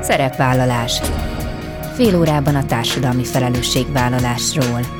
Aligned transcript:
Szerepvállalás. 0.00 1.00
Fél 1.94 2.18
órában 2.18 2.54
a 2.54 2.64
társadalmi 2.64 3.24
felelősségvállalásról. 3.24 4.99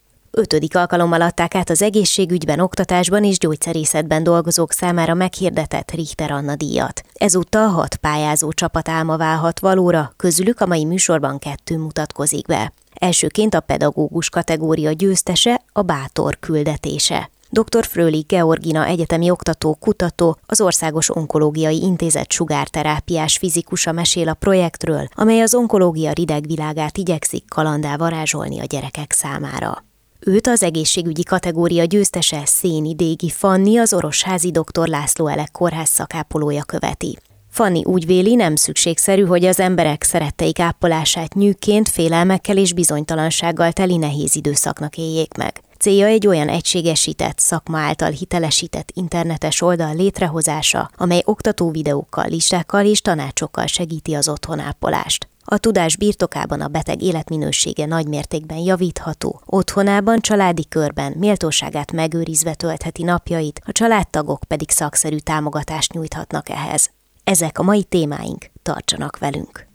Ötödik 0.33 0.75
alkalommal 0.75 1.21
adták 1.21 1.55
át 1.55 1.69
az 1.69 1.81
egészségügyben, 1.81 2.59
oktatásban 2.59 3.23
és 3.23 3.37
gyógyszerészetben 3.37 4.23
dolgozók 4.23 4.71
számára 4.71 5.13
meghirdetett 5.13 5.91
Richter 5.91 6.31
Anna 6.31 6.55
díjat. 6.55 7.03
Ezúttal 7.13 7.67
hat 7.67 7.95
pályázó 7.95 8.51
csapat 8.51 8.89
álma 8.89 9.17
válhat 9.17 9.59
valóra, 9.59 10.13
közülük 10.17 10.61
a 10.61 10.65
mai 10.65 10.85
műsorban 10.85 11.39
kettő 11.39 11.77
mutatkozik 11.77 12.45
be. 12.45 12.73
Elsőként 12.93 13.53
a 13.53 13.59
pedagógus 13.59 14.29
kategória 14.29 14.91
győztese, 14.91 15.61
a 15.73 15.81
bátor 15.81 16.39
küldetése. 16.39 17.29
Dr. 17.49 17.85
Fröli 17.85 18.25
Georgina 18.27 18.85
egyetemi 18.85 19.29
oktató, 19.29 19.77
kutató, 19.79 20.37
az 20.45 20.61
Országos 20.61 21.15
Onkológiai 21.15 21.81
Intézet 21.81 22.31
sugárterápiás 22.31 23.37
fizikusa 23.37 23.91
mesél 23.91 24.29
a 24.29 24.33
projektről, 24.33 25.07
amely 25.15 25.41
az 25.41 25.53
onkológia 25.53 26.11
ridegvilágát 26.11 26.97
igyekszik 26.97 27.43
kalandá 27.49 27.97
varázsolni 27.97 28.59
a 28.59 28.65
gyerekek 28.65 29.11
számára. 29.11 29.83
Őt 30.25 30.47
az 30.47 30.63
egészségügyi 30.63 31.23
kategória 31.23 31.83
győztese 31.83 32.41
Széni 32.45 32.95
Dégi 32.95 33.29
Fanni, 33.29 33.77
az 33.77 33.93
orosházi 33.93 34.51
dr. 34.51 34.87
László 34.87 35.27
Elek 35.27 35.51
kórház 35.51 35.89
szakápolója 35.89 36.63
követi. 36.63 37.17
Fanni 37.49 37.83
úgy 37.83 38.05
véli, 38.05 38.35
nem 38.35 38.55
szükségszerű, 38.55 39.23
hogy 39.23 39.45
az 39.45 39.59
emberek 39.59 40.03
szeretteik 40.03 40.59
ápolását 40.59 41.33
nyűként, 41.33 41.89
félelmekkel 41.89 42.57
és 42.57 42.73
bizonytalansággal 42.73 43.71
teli 43.71 43.97
nehéz 43.97 44.35
időszaknak 44.35 44.97
éljék 44.97 45.33
meg. 45.33 45.61
Célja 45.77 46.05
egy 46.05 46.27
olyan 46.27 46.47
egységesített, 46.47 47.39
szakma 47.39 47.77
által 47.77 48.09
hitelesített 48.09 48.91
internetes 48.93 49.61
oldal 49.61 49.95
létrehozása, 49.95 50.91
amely 50.97 51.21
oktató 51.25 51.71
videókkal, 51.71 52.25
listákkal 52.27 52.85
és 52.85 53.01
tanácsokkal 53.01 53.65
segíti 53.65 54.13
az 54.13 54.27
otthonápolást. 54.27 55.30
A 55.45 55.57
tudás 55.57 55.97
birtokában 55.97 56.61
a 56.61 56.67
beteg 56.67 57.01
életminősége 57.01 57.85
nagy 57.85 58.07
mértékben 58.07 58.57
javítható, 58.57 59.41
otthonában, 59.45 60.19
családi 60.19 60.67
körben 60.67 61.13
méltóságát 61.17 61.91
megőrizve 61.91 62.53
töltheti 62.53 63.03
napjait, 63.03 63.61
a 63.65 63.71
családtagok 63.71 64.39
pedig 64.47 64.69
szakszerű 64.69 65.17
támogatást 65.17 65.93
nyújthatnak 65.93 66.49
ehhez. 66.49 66.89
Ezek 67.23 67.59
a 67.59 67.63
mai 67.63 67.83
témáink, 67.83 68.45
tartsanak 68.63 69.17
velünk! 69.17 69.69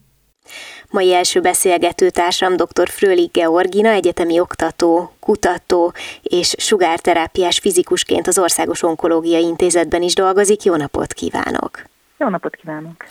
Mai 0.91 1.15
első 1.15 1.41
beszélgető 1.41 2.11
társam 2.11 2.57
dr. 2.57 2.89
Fröli 2.89 3.31
Georgina, 3.33 3.89
egyetemi 3.89 4.41
oktató, 4.41 5.13
kutató 5.21 5.93
és 6.23 6.55
sugárterápiás 6.59 7.59
fizikusként 7.59 8.27
az 8.27 8.39
Országos 8.39 8.83
Onkológiai 8.83 9.43
Intézetben 9.43 10.03
is 10.03 10.15
dolgozik. 10.15 10.63
Jó 10.63 10.77
napot 10.77 11.13
kívánok! 11.13 11.83
Jó 12.19 12.29
napot 12.29 12.57
kívánok! 12.57 13.05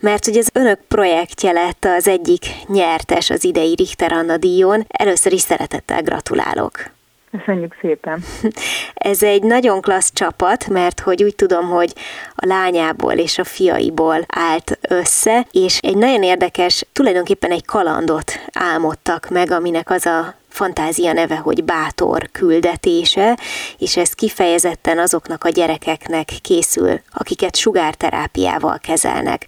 Mert 0.00 0.24
hogy 0.24 0.36
az 0.36 0.50
önök 0.52 0.80
projektje 0.88 1.52
lett 1.52 1.84
az 1.84 2.08
egyik 2.08 2.46
nyertes 2.66 3.30
az 3.30 3.44
idei 3.44 3.74
Richter 3.74 4.12
Anna 4.12 4.36
díjon. 4.36 4.84
Először 4.88 5.32
is 5.32 5.40
szeretettel 5.40 6.02
gratulálok. 6.02 6.94
Köszönjük 7.30 7.76
szépen. 7.80 8.24
Ez 8.94 9.22
egy 9.22 9.42
nagyon 9.42 9.80
klassz 9.80 10.12
csapat, 10.12 10.68
mert 10.68 11.00
hogy 11.00 11.22
úgy 11.22 11.34
tudom, 11.34 11.68
hogy 11.68 11.92
a 12.34 12.46
lányából 12.46 13.12
és 13.12 13.38
a 13.38 13.44
fiaiból 13.44 14.24
állt 14.28 14.78
össze, 14.88 15.46
és 15.50 15.78
egy 15.78 15.96
nagyon 15.96 16.22
érdekes, 16.22 16.86
tulajdonképpen 16.92 17.50
egy 17.50 17.64
kalandot 17.64 18.32
álmodtak 18.52 19.28
meg, 19.28 19.50
aminek 19.50 19.90
az 19.90 20.06
a 20.06 20.34
fantázia 20.48 21.12
neve, 21.12 21.36
hogy 21.36 21.64
bátor 21.64 22.28
küldetése, 22.32 23.38
és 23.78 23.96
ez 23.96 24.12
kifejezetten 24.12 24.98
azoknak 24.98 25.44
a 25.44 25.48
gyerekeknek 25.48 26.28
készül, 26.42 27.00
akiket 27.12 27.56
sugárterápiával 27.56 28.78
kezelnek. 28.78 29.46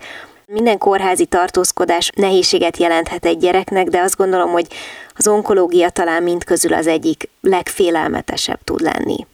Minden 0.52 0.78
kórházi 0.78 1.26
tartózkodás 1.26 2.10
nehézséget 2.16 2.76
jelenthet 2.76 3.24
egy 3.24 3.38
gyereknek, 3.38 3.86
de 3.86 4.00
azt 4.00 4.16
gondolom, 4.16 4.50
hogy 4.50 4.66
az 5.14 5.26
onkológia 5.28 5.90
talán 5.90 6.22
mind 6.22 6.44
közül 6.44 6.72
az 6.72 6.86
egyik 6.86 7.28
legfélelmetesebb 7.40 8.60
tud 8.64 8.80
lenni. 8.80 9.26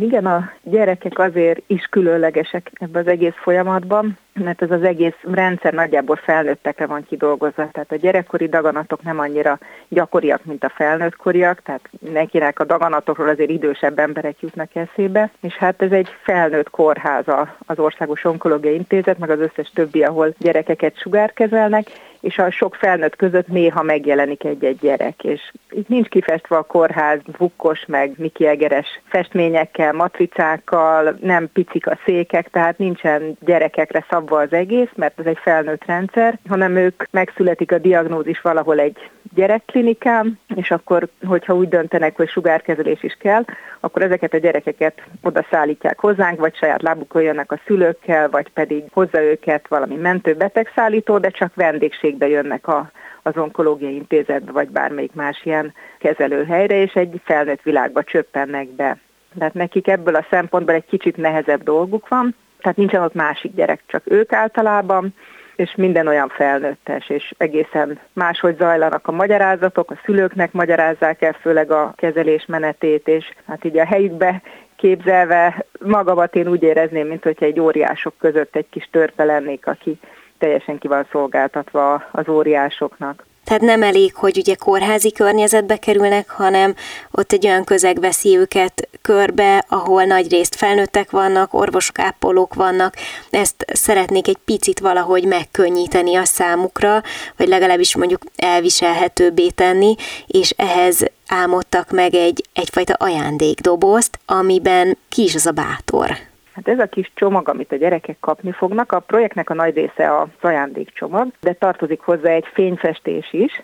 Igen, 0.00 0.26
a 0.26 0.50
gyerekek 0.62 1.18
azért 1.18 1.62
is 1.66 1.86
különlegesek 1.90 2.70
ebben 2.74 3.02
az 3.02 3.08
egész 3.08 3.34
folyamatban, 3.34 4.18
mert 4.34 4.62
ez 4.62 4.70
az 4.70 4.82
egész 4.82 5.14
rendszer 5.20 5.72
nagyjából 5.72 6.16
felnőttekre 6.16 6.86
van 6.86 7.04
kidolgozva. 7.08 7.68
Tehát 7.72 7.92
a 7.92 7.96
gyerekkori 7.96 8.48
daganatok 8.48 9.02
nem 9.02 9.18
annyira 9.18 9.58
gyakoriak, 9.88 10.44
mint 10.44 10.64
a 10.64 10.72
felnőttkoriak, 10.74 11.62
tehát 11.62 11.88
mindenkinek 12.00 12.60
a 12.60 12.64
daganatokról 12.64 13.28
azért 13.28 13.50
idősebb 13.50 13.98
emberek 13.98 14.40
jutnak 14.40 14.74
eszébe, 14.74 15.30
és 15.40 15.54
hát 15.54 15.82
ez 15.82 15.92
egy 15.92 16.08
felnőtt 16.22 16.70
kórháza 16.70 17.56
az 17.66 17.78
Országos 17.78 18.24
Onkológiai 18.24 18.74
Intézet, 18.74 19.18
meg 19.18 19.30
az 19.30 19.40
összes 19.40 19.70
többi, 19.74 20.02
ahol 20.02 20.34
gyerekeket 20.38 20.98
sugárkezelnek, 20.98 21.86
és 22.22 22.38
a 22.38 22.50
sok 22.50 22.74
felnőtt 22.74 23.16
között 23.16 23.46
néha 23.46 23.82
megjelenik 23.82 24.44
egy-egy 24.44 24.78
gyerek, 24.78 25.24
és 25.24 25.52
itt 25.70 25.88
nincs 25.88 26.08
kifestve 26.08 26.56
a 26.56 26.62
kórház 26.62 27.18
bukkos, 27.38 27.84
meg 27.86 28.12
Miki 28.16 28.46
Egeres 28.46 29.00
festményekkel, 29.04 29.92
matricákkal, 29.92 31.16
nem 31.20 31.48
picik 31.52 31.86
a 31.86 31.98
székek, 32.04 32.50
tehát 32.50 32.78
nincsen 32.78 33.36
gyerekekre 33.40 34.06
szabva 34.10 34.38
az 34.38 34.52
egész, 34.52 34.90
mert 34.94 35.18
ez 35.18 35.26
egy 35.26 35.38
felnőtt 35.42 35.84
rendszer, 35.84 36.38
hanem 36.48 36.76
ők 36.76 37.02
megszületik 37.10 37.72
a 37.72 37.78
diagnózis 37.78 38.40
valahol 38.40 38.78
egy 38.78 39.10
gyerekklinikán, 39.34 40.38
és 40.54 40.70
akkor, 40.70 41.08
hogyha 41.24 41.54
úgy 41.54 41.68
döntenek, 41.68 42.16
hogy 42.16 42.28
sugárkezelés 42.28 43.02
is 43.02 43.16
kell, 43.18 43.44
akkor 43.80 44.02
ezeket 44.02 44.34
a 44.34 44.38
gyerekeket 44.38 45.02
oda 45.22 45.46
szállítják 45.50 45.98
hozzánk, 45.98 46.38
vagy 46.38 46.56
saját 46.56 46.82
lábukon 46.82 47.22
jönnek 47.22 47.52
a 47.52 47.60
szülőkkel, 47.66 48.30
vagy 48.30 48.48
pedig 48.48 48.84
hozzá 48.92 49.20
őket 49.20 49.68
valami 49.68 49.94
mentő 49.94 50.34
betegszállító, 50.34 51.18
de 51.18 51.30
csak 51.30 51.54
vendégségbe 51.54 52.28
jönnek 52.28 52.68
a, 52.68 52.90
az 53.22 53.36
onkológiai 53.36 53.94
intézetbe, 53.94 54.52
vagy 54.52 54.68
bármelyik 54.68 55.12
más 55.12 55.40
ilyen 55.44 55.74
kezelőhelyre, 55.98 56.82
és 56.82 56.92
egy 56.92 57.20
felnőtt 57.24 57.62
világba 57.62 58.02
csöppennek 58.02 58.68
be. 58.68 58.98
Tehát 59.38 59.54
nekik 59.54 59.88
ebből 59.88 60.14
a 60.14 60.26
szempontból 60.30 60.74
egy 60.74 60.86
kicsit 60.86 61.16
nehezebb 61.16 61.62
dolguk 61.62 62.08
van, 62.08 62.34
tehát 62.60 62.76
nincsen 62.76 63.02
ott 63.02 63.14
másik 63.14 63.54
gyerek, 63.54 63.82
csak 63.86 64.02
ők 64.04 64.32
általában, 64.32 65.14
és 65.62 65.74
minden 65.76 66.06
olyan 66.06 66.28
felnőttes, 66.28 67.08
és 67.08 67.34
egészen 67.36 67.98
máshogy 68.12 68.56
zajlanak 68.56 69.08
a 69.08 69.12
magyarázatok, 69.12 69.90
a 69.90 70.00
szülőknek 70.04 70.52
magyarázzák 70.52 71.22
el 71.22 71.32
főleg 71.32 71.70
a 71.70 71.92
kezelés 71.96 72.46
menetét, 72.46 73.08
és 73.08 73.32
hát 73.46 73.64
így 73.64 73.78
a 73.78 73.86
helyükbe 73.86 74.42
képzelve 74.76 75.64
magamat 75.78 76.34
én 76.34 76.48
úgy 76.48 76.62
érezném, 76.62 77.06
mint 77.06 77.22
hogyha 77.22 77.44
egy 77.44 77.60
óriások 77.60 78.14
között 78.18 78.56
egy 78.56 78.66
kis 78.70 78.88
törpe 78.90 79.24
lennék, 79.24 79.66
aki 79.66 79.98
teljesen 80.38 80.78
ki 80.78 80.88
van 80.88 81.06
szolgáltatva 81.10 82.04
az 82.10 82.28
óriásoknak. 82.28 83.24
Tehát 83.52 83.66
nem 83.66 83.82
elég, 83.82 84.14
hogy 84.14 84.38
ugye 84.38 84.54
kórházi 84.54 85.12
környezetbe 85.12 85.76
kerülnek, 85.76 86.30
hanem 86.30 86.74
ott 87.10 87.32
egy 87.32 87.46
olyan 87.46 87.64
közeg 87.64 88.00
veszi 88.00 88.36
őket 88.36 88.88
körbe, 89.02 89.64
ahol 89.68 90.04
nagy 90.04 90.30
részt 90.30 90.54
felnőttek 90.54 91.10
vannak, 91.10 91.54
orvosok, 91.54 91.98
ápolók 91.98 92.54
vannak. 92.54 92.94
Ezt 93.30 93.64
szeretnék 93.72 94.28
egy 94.28 94.38
picit 94.44 94.80
valahogy 94.80 95.24
megkönnyíteni 95.24 96.14
a 96.14 96.24
számukra, 96.24 97.02
vagy 97.36 97.48
legalábbis 97.48 97.96
mondjuk 97.96 98.22
elviselhetőbbé 98.36 99.48
tenni, 99.48 99.94
és 100.26 100.50
ehhez 100.50 101.04
álmodtak 101.26 101.90
meg 101.90 102.14
egy, 102.14 102.44
egyfajta 102.52 102.92
ajándékdobozt, 102.92 104.18
amiben 104.26 104.98
ki 105.08 105.22
is 105.22 105.34
az 105.34 105.46
a 105.46 105.50
bátor. 105.50 106.31
Hát 106.54 106.68
ez 106.68 106.78
a 106.78 106.86
kis 106.86 107.10
csomag, 107.14 107.48
amit 107.48 107.72
a 107.72 107.76
gyerekek 107.76 108.16
kapni 108.20 108.52
fognak, 108.52 108.92
a 108.92 109.00
projektnek 109.00 109.50
a 109.50 109.54
nagy 109.54 109.74
része 109.74 110.10
a 110.10 110.28
ajándékcsomag, 110.40 111.28
de 111.40 111.52
tartozik 111.52 112.00
hozzá 112.00 112.30
egy 112.30 112.46
fényfestés 112.52 113.32
is. 113.32 113.62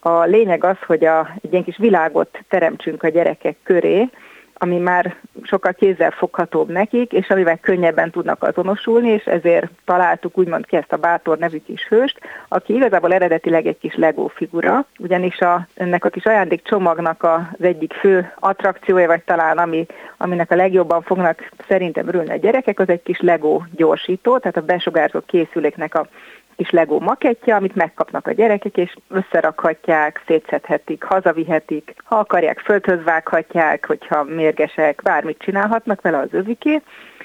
A 0.00 0.24
lényeg 0.24 0.64
az, 0.64 0.76
hogy 0.86 1.04
a, 1.04 1.30
egy 1.42 1.52
ilyen 1.52 1.64
kis 1.64 1.76
világot 1.76 2.38
teremtsünk 2.48 3.02
a 3.02 3.08
gyerekek 3.08 3.56
köré, 3.62 4.08
ami 4.54 4.78
már 4.78 5.16
sokkal 5.42 5.72
kézzelfoghatóbb 5.72 6.70
nekik, 6.70 7.12
és 7.12 7.28
amivel 7.28 7.58
könnyebben 7.58 8.10
tudnak 8.10 8.42
azonosulni, 8.42 9.08
és 9.08 9.24
ezért 9.24 9.70
találtuk 9.84 10.38
úgymond 10.38 10.66
ki 10.66 10.76
ezt 10.76 10.92
a 10.92 10.96
Bátor 10.96 11.38
nevű 11.38 11.58
kis 11.66 11.86
hőst, 11.88 12.18
aki 12.48 12.74
igazából 12.74 13.12
eredetileg 13.12 13.66
egy 13.66 13.78
kis 13.78 13.94
Lego 13.94 14.26
figura, 14.26 14.86
ugyanis 14.98 15.40
a, 15.40 15.66
ennek 15.74 16.04
a 16.04 16.08
kis 16.08 16.24
ajándékcsomagnak 16.24 17.22
az 17.22 17.64
egyik 17.64 17.92
fő 17.92 18.32
attrakciója, 18.38 19.06
vagy 19.06 19.22
talán 19.22 19.58
ami, 19.58 19.86
aminek 20.16 20.50
a 20.50 20.56
legjobban 20.56 21.02
fognak 21.02 21.50
szerintem 21.68 22.08
örülni 22.08 22.30
a 22.30 22.36
gyerekek, 22.36 22.80
az 22.80 22.88
egy 22.88 23.02
kis 23.02 23.20
Lego 23.20 23.62
gyorsító, 23.76 24.38
tehát 24.38 24.56
a 24.56 24.60
besugárzó 24.60 25.20
készüléknek 25.26 25.94
a 25.94 26.06
kis 26.56 26.70
Lego 26.70 26.98
makettja, 26.98 27.56
amit 27.56 27.74
megkapnak 27.74 28.26
a 28.26 28.32
gyerekek, 28.32 28.76
és 28.76 28.94
összerakhatják, 29.08 30.22
szétszedhetik, 30.26 31.02
hazavihetik, 31.02 31.94
ha 32.04 32.16
akarják, 32.16 32.58
földhöz 32.58 33.02
vághatják, 33.04 33.86
hogyha 33.86 34.22
mérgesek, 34.22 35.00
bármit 35.02 35.38
csinálhatnak 35.38 36.00
vele 36.00 36.18
az 36.18 36.28
öviké, 36.30 36.82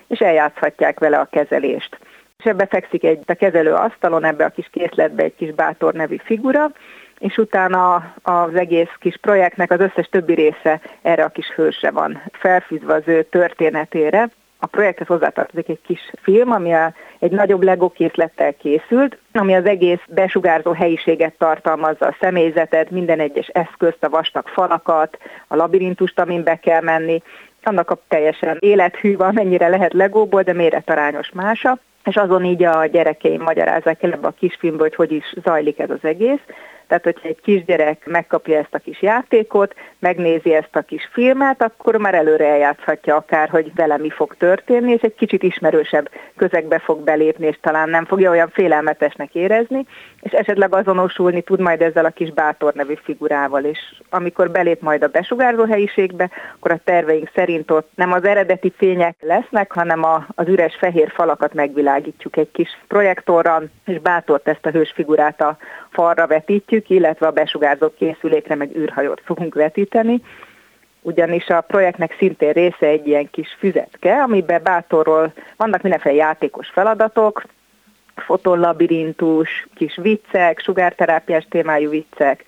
és 0.07 0.19
eljátszhatják 0.19 0.99
vele 0.99 1.17
a 1.17 1.29
kezelést. 1.31 1.99
És 2.37 2.45
ebbe 2.45 2.65
fekszik 2.65 3.03
egy 3.03 3.19
a 3.25 3.33
kezelő 3.33 3.73
asztalon, 3.73 4.25
ebbe 4.25 4.45
a 4.45 4.49
kis 4.49 4.69
készletbe 4.71 5.23
egy 5.23 5.35
kis 5.35 5.51
bátor 5.51 5.93
nevű 5.93 6.17
figura, 6.23 6.71
és 7.19 7.37
utána 7.37 8.13
az 8.21 8.55
egész 8.55 8.91
kis 8.99 9.17
projektnek 9.17 9.71
az 9.71 9.79
összes 9.79 10.07
többi 10.09 10.33
része 10.33 10.81
erre 11.01 11.23
a 11.23 11.29
kis 11.29 11.47
hősre 11.55 11.91
van 11.91 12.21
felfűzve 12.31 12.93
az 12.93 13.03
ő 13.05 13.23
történetére, 13.23 14.29
a 14.59 14.65
projekthez 14.65 15.07
hozzátartozik 15.07 15.69
egy 15.69 15.81
kis 15.81 16.11
film, 16.21 16.51
ami 16.51 16.73
a, 16.73 16.94
egy 17.19 17.31
nagyobb 17.31 17.63
Lego 17.63 17.89
készlettel 17.89 18.53
készült, 18.53 19.17
ami 19.33 19.56
az 19.56 19.65
egész 19.65 20.01
besugárzó 20.07 20.71
helyiséget 20.71 21.33
tartalmazza, 21.38 22.06
a 22.06 22.15
személyzetet, 22.19 22.89
minden 22.89 23.19
egyes 23.19 23.47
eszközt, 23.47 24.03
a 24.03 24.09
vastag 24.09 24.47
falakat, 24.47 25.17
a 25.47 25.56
labirintust, 25.56 26.19
amin 26.19 26.44
be 26.44 26.56
kell 26.56 26.81
menni, 26.81 27.21
annak 27.63 27.91
a 27.91 28.01
teljesen 28.07 28.57
élethű, 28.59 29.15
mennyire 29.31 29.67
lehet 29.67 29.94
legóból, 29.94 30.41
de 30.41 30.53
méretarányos 30.53 31.31
mása, 31.33 31.77
és 32.06 32.15
azon 32.15 32.45
így 32.45 32.63
a 32.63 32.85
gyerekeim 32.85 33.41
magyarázzák 33.41 34.03
el 34.03 34.11
ebbe 34.11 34.27
a 34.27 34.33
kisfilmbe, 34.39 34.81
hogy 34.81 34.95
hogy 34.95 35.11
is 35.11 35.33
zajlik 35.44 35.79
ez 35.79 35.89
az 35.89 36.03
egész. 36.03 36.39
Tehát, 36.89 37.03
hogyha 37.03 37.27
egy 37.27 37.41
kisgyerek 37.41 38.06
megkapja 38.06 38.57
ezt 38.57 38.74
a 38.74 38.80
kis 38.80 39.01
játékot, 39.01 39.75
megnézi 40.00 40.53
ezt 40.53 40.75
a 40.75 40.81
kis 40.81 41.09
filmet, 41.12 41.63
akkor 41.63 41.95
már 41.95 42.13
előre 42.13 42.47
eljátszhatja 42.47 43.15
akár, 43.15 43.50
hogy 43.50 43.71
vele 43.75 43.97
mi 43.97 44.09
fog 44.09 44.36
történni, 44.38 44.91
és 44.91 45.01
egy 45.01 45.15
kicsit 45.15 45.44
ismerősebb 45.44 46.09
közegbe 46.36 46.80
fog 46.80 47.03
belépni, 47.03 47.47
és 47.47 47.57
talán 47.62 47.89
nem 47.89 48.06
fogja 48.06 48.30
olyan 48.30 48.50
félelmetesnek 48.50 49.36
érezni, 49.36 49.86
és 50.21 50.31
esetleg 50.31 50.75
azonosulni 50.75 51.41
tud 51.41 51.59
majd 51.59 51.81
ezzel 51.81 52.06
a 52.06 52.09
kis 52.09 52.31
bátor 52.31 52.74
nevű 52.74 52.94
figurával, 53.03 53.63
és 53.63 53.80
amikor 54.09 54.51
belép 54.51 54.81
majd 54.81 55.03
a 55.03 55.07
besugárzó 55.07 55.65
helyiségbe, 55.65 56.30
akkor 56.56 56.71
a 56.71 56.81
terveink 56.83 57.31
szerint 57.35 57.71
ott 57.71 57.89
nem 57.95 58.12
az 58.12 58.24
eredeti 58.24 58.74
fények 58.77 59.15
lesznek, 59.19 59.71
hanem 59.71 60.03
a, 60.03 60.25
az 60.35 60.47
üres 60.47 60.75
fehér 60.75 61.12
falakat 61.12 61.53
megvilágítjuk 61.53 62.38
egy 62.38 62.51
kis 62.51 62.69
projektorral, 62.88 63.69
és 63.85 64.00
bátort 64.00 64.47
ezt 64.47 64.65
a 64.65 64.69
hős 64.69 64.92
figurát 64.95 65.42
a 65.42 65.57
falra 65.89 66.27
vetítjük, 66.27 66.89
illetve 66.89 67.27
a 67.27 67.31
besugárzó 67.31 67.89
készülékre 67.97 68.56
meg 68.56 68.77
űrhajót 68.77 69.21
fogunk 69.25 69.53
vetíteni, 69.53 70.21
ugyanis 71.01 71.47
a 71.47 71.62
projektnek 71.62 72.15
szintén 72.18 72.51
része 72.51 72.88
egy 72.88 73.07
ilyen 73.07 73.30
kis 73.31 73.56
füzetke, 73.59 74.21
amiben 74.21 74.63
bátorról 74.63 75.33
vannak 75.57 75.81
mindenféle 75.81 76.15
játékos 76.15 76.68
feladatok, 76.68 77.44
fotonlabirintus, 78.15 79.68
kis 79.75 79.97
viccek, 80.01 80.59
sugárterápiás 80.59 81.47
témájú 81.50 81.89
viccek, 81.89 82.45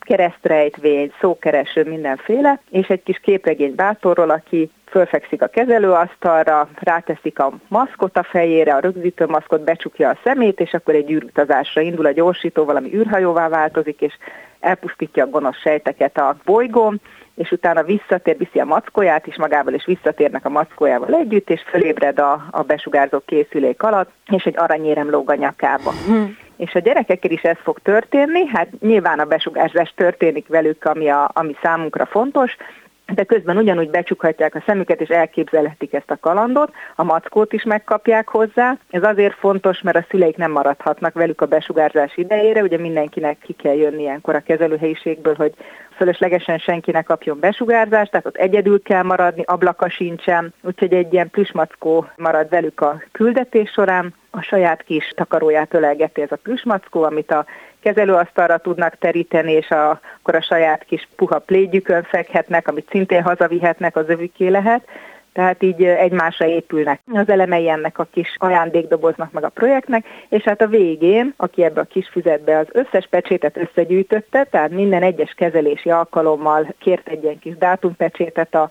keresztrejtvény, 0.00 1.12
szókereső, 1.20 1.84
mindenféle, 1.84 2.60
és 2.70 2.86
egy 2.86 3.02
kis 3.02 3.18
képregény 3.18 3.74
bátorról, 3.74 4.30
aki 4.30 4.70
fölfekszik 4.94 5.42
a 5.42 5.46
kezelőasztalra, 5.46 6.68
ráteszik 6.74 7.38
a 7.38 7.52
maszkot 7.68 8.16
a 8.16 8.22
fejére, 8.22 8.74
a 8.74 8.80
rögzítő 8.80 9.26
maszkot, 9.26 9.64
becsukja 9.64 10.08
a 10.08 10.18
szemét, 10.24 10.60
és 10.60 10.74
akkor 10.74 10.94
egy 10.94 11.10
űrutazásra 11.10 11.80
indul 11.80 12.06
a 12.06 12.12
gyorsító, 12.12 12.64
valami 12.64 12.94
űrhajóvá 12.94 13.48
változik, 13.48 14.00
és 14.00 14.14
elpusztítja 14.60 15.24
a 15.24 15.28
gonosz 15.28 15.60
sejteket 15.60 16.18
a 16.18 16.36
bolygón, 16.44 17.00
és 17.34 17.50
utána 17.50 17.82
visszatér, 17.82 18.36
viszi 18.36 18.58
a 18.58 18.64
mackóját 18.64 19.26
is 19.26 19.36
magával, 19.36 19.74
és 19.74 19.84
visszatérnek 19.84 20.44
a 20.44 20.48
mackójával 20.48 21.14
együtt, 21.14 21.50
és 21.50 21.62
fölébred 21.70 22.18
a, 22.18 22.46
a 22.50 22.62
besugárzó 22.62 23.22
készülék 23.26 23.82
alatt, 23.82 24.10
és 24.30 24.44
egy 24.44 24.58
aranyérem 24.58 25.10
lóg 25.10 25.30
a 25.30 25.34
nyakába. 25.34 25.92
Hmm. 26.06 26.36
És 26.56 26.74
a 26.74 26.78
gyerekekkel 26.78 27.30
is 27.30 27.42
ez 27.42 27.56
fog 27.62 27.78
történni, 27.82 28.46
hát 28.46 28.68
nyilván 28.80 29.18
a 29.18 29.24
besugárzás 29.24 29.92
történik 29.96 30.48
velük, 30.48 30.84
ami, 30.84 31.08
a, 31.08 31.30
ami 31.34 31.56
számunkra 31.62 32.06
fontos, 32.06 32.56
de 33.06 33.24
közben 33.24 33.56
ugyanúgy 33.56 33.90
becsukhatják 33.90 34.54
a 34.54 34.62
szemüket, 34.66 35.00
és 35.00 35.08
elképzelhetik 35.08 35.92
ezt 35.92 36.10
a 36.10 36.18
kalandot, 36.20 36.72
a 36.96 37.04
mackót 37.04 37.52
is 37.52 37.62
megkapják 37.62 38.28
hozzá. 38.28 38.78
Ez 38.90 39.02
azért 39.02 39.34
fontos, 39.34 39.80
mert 39.80 39.96
a 39.96 40.06
szüleik 40.10 40.36
nem 40.36 40.50
maradhatnak 40.50 41.14
velük 41.14 41.40
a 41.40 41.46
besugárzás 41.46 42.16
idejére, 42.16 42.62
ugye 42.62 42.78
mindenkinek 42.78 43.38
ki 43.38 43.52
kell 43.52 43.74
jönni 43.74 44.02
ilyenkor 44.02 44.34
a 44.34 44.40
kezelőhelyiségből, 44.40 45.34
hogy 45.34 45.54
fölöslegesen 45.96 46.58
senki 46.58 46.90
ne 46.90 47.02
kapjon 47.02 47.40
besugárzást, 47.40 48.10
tehát 48.10 48.26
ott 48.26 48.36
egyedül 48.36 48.82
kell 48.82 49.02
maradni, 49.02 49.42
ablaka 49.46 49.88
sincsen, 49.88 50.54
úgyhogy 50.62 50.92
egy 50.92 51.12
ilyen 51.12 51.30
plüsmackó 51.30 52.06
marad 52.16 52.48
velük 52.48 52.80
a 52.80 53.02
küldetés 53.12 53.70
során, 53.70 54.14
a 54.30 54.42
saját 54.42 54.82
kis 54.82 55.12
takaróját 55.16 55.74
ölelgeti 55.74 56.22
ez 56.22 56.32
a 56.32 56.36
plüsmackó, 56.36 57.02
amit 57.02 57.30
a 57.30 57.46
kezelőasztalra 57.84 58.58
tudnak 58.58 58.98
teríteni, 58.98 59.52
és 59.52 59.70
a, 59.70 60.00
akkor 60.20 60.34
a 60.34 60.42
saját 60.42 60.84
kis 60.84 61.08
puha 61.16 61.38
plégyükön 61.38 62.02
fekhetnek, 62.02 62.68
amit 62.68 62.88
szintén 62.90 63.22
hazavihetnek, 63.22 63.96
az 63.96 64.08
övüké 64.08 64.48
lehet. 64.48 64.88
Tehát 65.32 65.62
így 65.62 65.84
egymásra 65.84 66.46
épülnek 66.46 67.00
az 67.12 67.28
elemei 67.28 67.68
ennek 67.68 67.98
a 67.98 68.06
kis 68.12 68.36
ajándékdoboznak 68.38 69.32
meg 69.32 69.44
a 69.44 69.48
projektnek, 69.48 70.06
és 70.28 70.42
hát 70.42 70.60
a 70.60 70.66
végén, 70.66 71.34
aki 71.36 71.64
ebbe 71.64 71.80
a 71.80 71.84
kis 71.84 72.08
füzetbe 72.08 72.58
az 72.58 72.66
összes 72.72 73.06
pecsétet 73.10 73.56
összegyűjtötte, 73.56 74.44
tehát 74.44 74.70
minden 74.70 75.02
egyes 75.02 75.34
kezelési 75.36 75.90
alkalommal 75.90 76.74
kért 76.78 77.08
egy 77.08 77.22
ilyen 77.22 77.38
kis 77.38 77.56
dátumpecsétet 77.56 78.54
a 78.54 78.70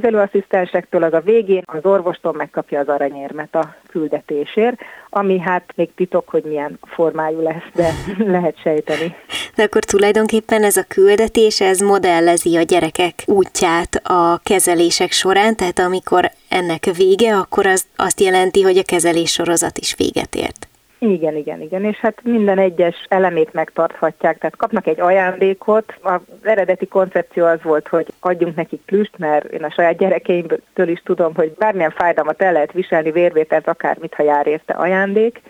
kezelőasszisztensektől, 0.00 1.02
az 1.02 1.12
a 1.12 1.20
végén 1.20 1.62
az 1.66 1.84
orvostól 1.84 2.32
megkapja 2.32 2.80
az 2.80 2.88
aranyérmet 2.88 3.54
a 3.54 3.74
küldetésért, 3.88 4.80
ami 5.10 5.38
hát 5.38 5.72
még 5.76 5.94
titok, 5.94 6.28
hogy 6.28 6.44
milyen 6.44 6.78
formájú 6.82 7.40
lesz, 7.40 7.64
de 7.74 7.90
lehet 8.34 8.60
sejteni. 8.60 9.14
De 9.54 9.62
akkor 9.62 9.84
tulajdonképpen 9.84 10.62
ez 10.62 10.76
a 10.76 10.84
küldetés, 10.88 11.60
ez 11.60 11.80
modellezi 11.80 12.56
a 12.56 12.62
gyerekek 12.62 13.22
útját 13.26 13.94
a 13.94 14.40
kezelések 14.42 15.12
során, 15.12 15.56
tehát 15.56 15.78
amikor 15.78 16.30
ennek 16.48 16.84
vége, 16.96 17.36
akkor 17.36 17.66
az 17.66 17.84
azt 17.96 18.20
jelenti, 18.20 18.62
hogy 18.62 18.78
a 18.78 18.82
kezelés 18.82 19.32
sorozat 19.32 19.78
is 19.78 19.94
véget 19.94 20.34
ért. 20.34 20.68
Igen, 21.12 21.36
igen, 21.36 21.60
igen, 21.60 21.84
és 21.84 21.96
hát 21.96 22.20
minden 22.22 22.58
egyes 22.58 23.06
elemét 23.08 23.52
megtarthatják, 23.52 24.38
tehát 24.38 24.56
kapnak 24.56 24.86
egy 24.86 25.00
ajándékot. 25.00 25.94
Az 26.02 26.20
eredeti 26.42 26.86
koncepció 26.86 27.44
az 27.44 27.62
volt, 27.62 27.88
hogy 27.88 28.06
adjunk 28.20 28.56
nekik 28.56 28.80
plüst, 28.80 29.18
mert 29.18 29.44
én 29.44 29.64
a 29.64 29.70
saját 29.70 29.96
gyerekeimből 29.96 30.88
is 30.88 31.02
tudom, 31.04 31.34
hogy 31.34 31.54
bármilyen 31.58 31.90
fájdalmat 31.90 32.42
el 32.42 32.52
lehet 32.52 32.72
viselni, 32.72 33.10
vérvételt, 33.10 33.68
akármit, 33.68 34.14
ha 34.14 34.22
jár 34.22 34.46
érte 34.46 34.72
ajándék, 34.72 35.40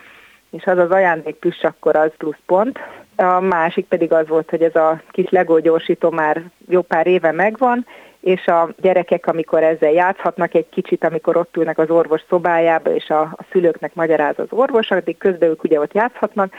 és 0.50 0.64
az 0.64 0.78
az 0.78 0.90
ajándék 0.90 1.34
plüss, 1.34 1.62
akkor 1.62 1.96
az 1.96 2.10
plusz 2.18 2.40
pont. 2.46 2.78
A 3.16 3.40
másik 3.40 3.86
pedig 3.86 4.12
az 4.12 4.28
volt, 4.28 4.50
hogy 4.50 4.62
ez 4.62 4.74
a 4.74 5.00
kis 5.10 5.30
Lego 5.30 5.60
gyorsító 5.60 6.10
már 6.10 6.42
jó 6.68 6.82
pár 6.82 7.06
éve 7.06 7.32
megvan, 7.32 7.86
és 8.24 8.46
a 8.46 8.68
gyerekek, 8.80 9.26
amikor 9.26 9.62
ezzel 9.62 9.90
játszhatnak 9.90 10.54
egy 10.54 10.68
kicsit, 10.68 11.04
amikor 11.04 11.36
ott 11.36 11.56
ülnek 11.56 11.78
az 11.78 11.90
orvos 11.90 12.22
szobájába, 12.28 12.94
és 12.94 13.08
a, 13.08 13.20
a 13.20 13.44
szülőknek 13.50 13.94
magyaráz 13.94 14.38
az 14.38 14.46
orvos, 14.50 14.90
addig 14.90 15.18
közben 15.18 15.48
ők 15.48 15.64
ugye 15.64 15.80
ott 15.80 15.92
játszhatnak, 15.92 16.52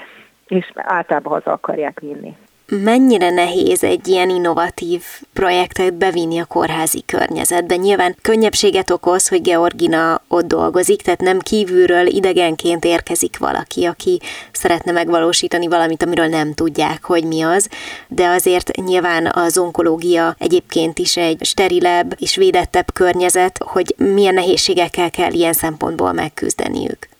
és 0.48 0.72
általában 0.76 1.34
haza 1.34 1.52
akarják 1.52 2.00
vinni. 2.00 2.36
Mennyire 2.68 3.30
nehéz 3.30 3.84
egy 3.84 4.08
ilyen 4.08 4.30
innovatív 4.30 5.04
projektet 5.34 5.94
bevinni 5.94 6.40
a 6.40 6.46
kórházi 6.46 7.04
környezetbe? 7.06 7.76
Nyilván 7.76 8.16
könnyebbséget 8.22 8.90
okoz, 8.90 9.28
hogy 9.28 9.42
Georgina 9.42 10.22
ott 10.28 10.48
dolgozik, 10.48 11.02
tehát 11.02 11.22
nem 11.22 11.40
kívülről 11.40 12.08
idegenként 12.08 12.86
érkezik 12.86 13.38
valaki, 13.38 13.86
aki 13.86 14.20
szeretne 14.52 14.92
megvalósítani 14.92 15.68
valamit, 15.68 16.04
amiről 16.04 16.28
nem 16.28 16.54
tudják, 16.54 17.04
hogy 17.04 17.24
mi 17.24 17.42
az, 17.42 17.70
de 18.08 18.28
azért 18.28 18.76
nyilván 18.76 19.32
az 19.34 19.58
onkológia 19.58 20.36
egyébként 20.40 21.00
is 21.00 21.18
egy 21.18 21.46
sterilebb 21.46 22.16
és 22.20 22.36
védettebb 22.36 22.94
környezet, 22.94 23.64
hogy 23.66 23.96
milyen 23.98 24.34
nehézségekkel 24.34 25.12
kell 25.12 25.32
ilyen 25.32 25.54
szempontból 25.54 26.12
megküzdeniük. 26.12 27.14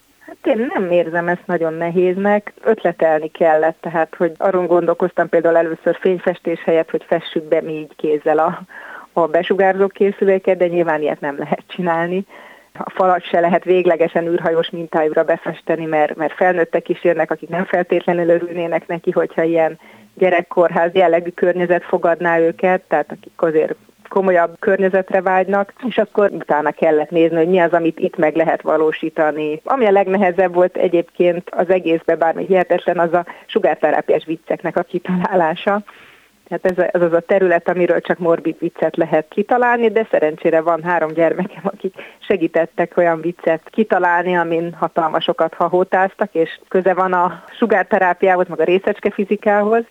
Én 0.46 0.70
nem 0.74 0.90
érzem 0.90 1.28
ezt 1.28 1.46
nagyon 1.46 1.74
nehéznek, 1.74 2.52
ötletelni 2.62 3.30
kellett, 3.30 3.76
tehát 3.80 4.14
hogy 4.14 4.32
arról 4.36 4.66
gondolkoztam 4.66 5.28
például 5.28 5.56
először 5.56 5.98
fényfestés 6.00 6.62
helyett, 6.64 6.90
hogy 6.90 7.04
fessük 7.06 7.44
be 7.44 7.60
mi 7.60 7.72
így 7.72 7.96
kézzel 7.96 8.38
a, 8.38 8.60
a 9.12 9.26
besugárzó 9.26 9.86
készüléket, 9.86 10.56
de 10.56 10.66
nyilván 10.66 11.02
ilyet 11.02 11.20
nem 11.20 11.38
lehet 11.38 11.62
csinálni. 11.66 12.26
A 12.72 12.90
falat 12.90 13.22
se 13.22 13.40
lehet 13.40 13.64
véglegesen 13.64 14.26
űrhajós 14.26 14.70
mintájúra 14.70 15.24
befesteni, 15.24 15.84
mert, 15.84 16.16
mert 16.16 16.32
felnőttek 16.32 16.88
is 16.88 17.04
jönnek, 17.04 17.30
akik 17.30 17.48
nem 17.48 17.64
feltétlenül 17.64 18.28
örülnének 18.28 18.86
neki, 18.86 19.10
hogyha 19.10 19.42
ilyen 19.42 19.78
gyerekkorház 20.14 20.90
jellegű 20.92 21.30
környezet 21.30 21.84
fogadná 21.84 22.38
őket, 22.38 22.82
tehát 22.88 23.12
akik 23.12 23.32
azért 23.36 23.74
komolyabb 24.08 24.56
környezetre 24.58 25.20
vágynak, 25.20 25.72
és 25.88 25.98
akkor 25.98 26.30
utána 26.32 26.70
kellett 26.70 27.10
nézni, 27.10 27.36
hogy 27.36 27.48
mi 27.48 27.58
az, 27.58 27.72
amit 27.72 27.98
itt 27.98 28.16
meg 28.16 28.36
lehet 28.36 28.62
valósítani. 28.62 29.60
Ami 29.64 29.86
a 29.86 29.90
legnehezebb 29.90 30.54
volt 30.54 30.76
egyébként 30.76 31.50
az 31.50 31.70
egészben, 31.70 32.18
bármi 32.18 32.44
hihetetlen, 32.46 32.98
az 32.98 33.12
a 33.12 33.26
sugárterápiás 33.46 34.24
vicceknek 34.24 34.76
a 34.76 34.82
kitalálása. 34.82 35.82
Tehát 36.48 36.66
ez, 36.78 36.84
ez 36.92 37.02
az 37.02 37.12
a 37.12 37.20
terület, 37.20 37.68
amiről 37.68 38.00
csak 38.00 38.18
morbid 38.18 38.56
viccet 38.58 38.96
lehet 38.96 39.26
kitalálni, 39.28 39.88
de 39.88 40.06
szerencsére 40.10 40.60
van 40.60 40.82
három 40.82 41.12
gyermekem, 41.12 41.62
akik 41.62 41.94
segítettek 42.18 42.96
olyan 42.96 43.20
viccet 43.20 43.62
kitalálni, 43.70 44.36
amin 44.36 44.72
hatalmasokat 44.72 45.54
hahótáztak, 45.54 46.34
és 46.34 46.60
köze 46.68 46.94
van 46.94 47.12
a 47.12 47.42
sugárterápiához, 47.58 48.48
meg 48.48 48.60
a 48.60 48.64
részecske 48.64 49.10
fizikához, 49.10 49.84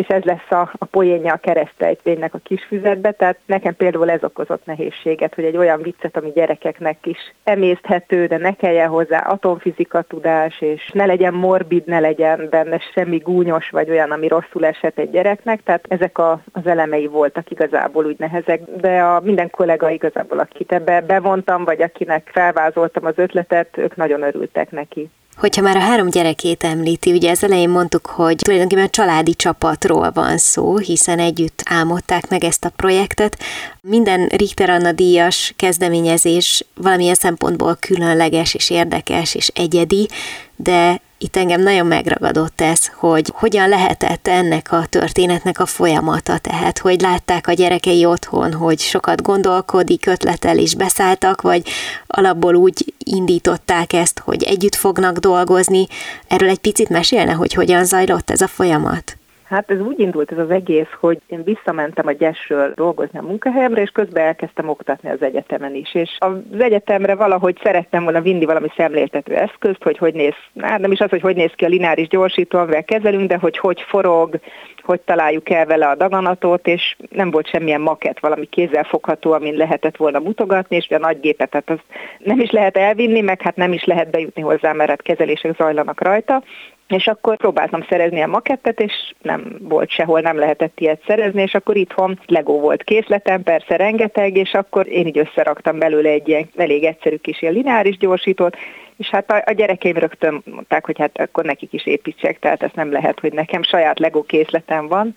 és 0.00 0.06
ez 0.06 0.22
lesz 0.22 0.50
a, 0.50 0.70
a 0.78 0.84
poénja 0.84 1.32
a 1.32 1.36
keresztejtvénynek 1.36 2.34
a 2.34 2.40
kis 2.42 2.64
füzetbe, 2.64 3.12
tehát 3.12 3.38
nekem 3.46 3.76
például 3.76 4.10
ez 4.10 4.24
okozott 4.24 4.66
nehézséget, 4.66 5.34
hogy 5.34 5.44
egy 5.44 5.56
olyan 5.56 5.82
viccet, 5.82 6.16
ami 6.16 6.30
gyerekeknek 6.34 7.06
is 7.06 7.18
emészthető, 7.44 8.26
de 8.26 8.36
ne 8.36 8.52
kelljen 8.52 8.88
hozzá 8.88 9.18
atomfizika 9.18 10.02
tudás, 10.02 10.60
és 10.60 10.90
ne 10.92 11.06
legyen 11.06 11.34
morbid, 11.34 11.86
ne 11.86 12.00
legyen 12.00 12.46
benne 12.50 12.78
semmi 12.94 13.16
gúnyos, 13.16 13.70
vagy 13.70 13.90
olyan, 13.90 14.10
ami 14.10 14.28
rosszul 14.28 14.66
esett 14.66 14.98
egy 14.98 15.10
gyereknek, 15.10 15.62
tehát 15.62 15.84
ezek 15.88 16.18
a, 16.18 16.42
az 16.52 16.66
elemei 16.66 17.06
voltak 17.06 17.50
igazából 17.50 18.04
úgy 18.04 18.18
nehezek, 18.18 18.60
de 18.76 19.02
a 19.02 19.20
minden 19.20 19.50
kollega 19.50 19.90
igazából, 19.90 20.38
akit 20.38 20.72
ebbe 20.72 21.00
bevontam, 21.00 21.64
vagy 21.64 21.82
akinek 21.82 22.30
felvázoltam 22.32 23.04
az 23.04 23.14
ötletet, 23.16 23.78
ők 23.78 23.96
nagyon 23.96 24.22
örültek 24.22 24.70
neki. 24.70 25.10
Hogyha 25.40 25.62
már 25.62 25.76
a 25.76 25.80
három 25.80 26.10
gyerekét 26.10 26.64
említi, 26.64 27.12
ugye 27.12 27.30
az 27.30 27.44
elején 27.44 27.68
mondtuk, 27.68 28.06
hogy 28.06 28.36
tulajdonképpen 28.36 28.90
családi 28.90 29.34
csapatról 29.34 30.10
van 30.14 30.38
szó, 30.38 30.76
hiszen 30.76 31.18
együtt 31.18 31.62
álmodták 31.64 32.28
meg 32.28 32.44
ezt 32.44 32.64
a 32.64 32.72
projektet. 32.76 33.38
Minden 33.80 34.26
Richter 34.26 34.70
Anna 34.70 34.92
díjas 34.92 35.54
kezdeményezés 35.56 36.64
valamilyen 36.74 37.14
szempontból 37.14 37.76
különleges 37.80 38.54
és 38.54 38.70
érdekes 38.70 39.34
és 39.34 39.48
egyedi, 39.54 40.08
de 40.56 41.00
itt 41.22 41.36
engem 41.36 41.62
nagyon 41.62 41.86
megragadott 41.86 42.60
ez, 42.60 42.86
hogy 42.86 43.32
hogyan 43.34 43.68
lehetett 43.68 44.28
ennek 44.28 44.72
a 44.72 44.86
történetnek 44.88 45.60
a 45.60 45.66
folyamata, 45.66 46.38
tehát 46.38 46.78
hogy 46.78 47.00
látták 47.00 47.46
a 47.46 47.52
gyerekei 47.52 48.04
otthon, 48.04 48.52
hogy 48.52 48.78
sokat 48.78 49.22
gondolkodik, 49.22 50.06
ötletel 50.06 50.58
és 50.58 50.74
beszálltak, 50.74 51.40
vagy 51.40 51.68
alapból 52.06 52.54
úgy 52.54 52.94
indították 52.98 53.92
ezt, 53.92 54.18
hogy 54.18 54.42
együtt 54.42 54.74
fognak 54.74 55.16
dolgozni. 55.16 55.86
Erről 56.28 56.48
egy 56.48 56.58
picit 56.58 56.88
mesélne, 56.88 57.32
hogy 57.32 57.54
hogyan 57.54 57.84
zajlott 57.84 58.30
ez 58.30 58.40
a 58.40 58.46
folyamat? 58.46 59.19
Hát 59.50 59.70
ez 59.70 59.80
úgy 59.80 59.98
indult 59.98 60.32
ez 60.32 60.38
az 60.38 60.50
egész, 60.50 60.88
hogy 61.00 61.20
én 61.26 61.44
visszamentem 61.44 62.06
a 62.06 62.12
gyesről 62.12 62.72
dolgozni 62.74 63.18
a 63.18 63.22
munkahelyemre, 63.22 63.82
és 63.82 63.90
közben 63.90 64.24
elkezdtem 64.24 64.68
oktatni 64.68 65.10
az 65.10 65.22
egyetemen 65.22 65.74
is. 65.74 65.94
És 65.94 66.16
az 66.18 66.60
egyetemre 66.60 67.14
valahogy 67.14 67.58
szerettem 67.62 68.02
volna 68.02 68.20
vinni 68.20 68.44
valami 68.44 68.68
szemléltető 68.76 69.34
eszközt, 69.34 69.82
hogy 69.82 69.98
hogy 69.98 70.14
néz, 70.14 70.34
hát 70.60 70.80
nem 70.80 70.92
is 70.92 71.00
az, 71.00 71.10
hogy 71.10 71.20
hogy 71.20 71.36
néz 71.36 71.52
ki 71.56 71.64
a 71.64 71.68
lineáris 71.68 72.08
gyorsító, 72.08 72.58
amivel 72.58 72.84
kezelünk, 72.84 73.28
de 73.28 73.36
hogy 73.36 73.58
hogy 73.58 73.80
forog, 73.80 74.40
hogy 74.82 75.00
találjuk 75.00 75.50
el 75.50 75.66
vele 75.66 75.86
a 75.86 75.94
daganatot, 75.94 76.66
és 76.66 76.96
nem 77.10 77.30
volt 77.30 77.48
semmilyen 77.48 77.80
maket, 77.80 78.20
valami 78.20 78.46
kézzelfogható, 78.46 79.32
amin 79.32 79.54
lehetett 79.54 79.96
volna 79.96 80.18
mutogatni, 80.18 80.76
és 80.76 80.88
a 80.90 80.98
nagy 80.98 81.20
gépet, 81.20 81.50
tehát 81.50 81.70
az 81.70 81.78
nem 82.18 82.40
is 82.40 82.50
lehet 82.50 82.76
elvinni, 82.76 83.20
meg 83.20 83.40
hát 83.40 83.56
nem 83.56 83.72
is 83.72 83.84
lehet 83.84 84.10
bejutni 84.10 84.42
hozzá, 84.42 84.72
mert 84.72 84.90
hát 84.90 85.02
kezelések 85.02 85.56
zajlanak 85.56 86.00
rajta. 86.00 86.42
És 86.90 87.06
akkor 87.06 87.36
próbáltam 87.36 87.84
szerezni 87.88 88.22
a 88.22 88.26
makettet, 88.26 88.80
és 88.80 88.92
nem 89.22 89.56
volt 89.60 89.90
sehol, 89.90 90.20
nem 90.20 90.38
lehetett 90.38 90.80
ilyet 90.80 91.02
szerezni, 91.06 91.42
és 91.42 91.54
akkor 91.54 91.76
itthon 91.76 92.18
Lego 92.26 92.52
volt 92.52 92.82
készletem, 92.82 93.42
persze 93.42 93.76
rengeteg, 93.76 94.36
és 94.36 94.52
akkor 94.52 94.88
én 94.88 95.06
így 95.06 95.18
összeraktam 95.18 95.78
belőle 95.78 96.10
egy 96.10 96.28
ilyen 96.28 96.48
elég 96.56 96.84
egyszerű 96.84 97.16
kis 97.16 97.42
ilyen 97.42 97.54
lineáris 97.54 97.96
gyorsítót, 97.96 98.56
és 98.96 99.08
hát 99.08 99.30
a, 99.30 99.42
a 99.46 99.52
gyerekeim 99.52 99.96
rögtön 99.96 100.42
mondták, 100.44 100.86
hogy 100.86 100.98
hát 100.98 101.20
akkor 101.20 101.44
nekik 101.44 101.72
is 101.72 101.86
építsek, 101.86 102.38
tehát 102.38 102.62
ez 102.62 102.70
nem 102.74 102.92
lehet, 102.92 103.20
hogy 103.20 103.32
nekem 103.32 103.62
saját 103.62 103.98
Lego 103.98 104.22
készletem 104.22 104.88
van, 104.88 105.16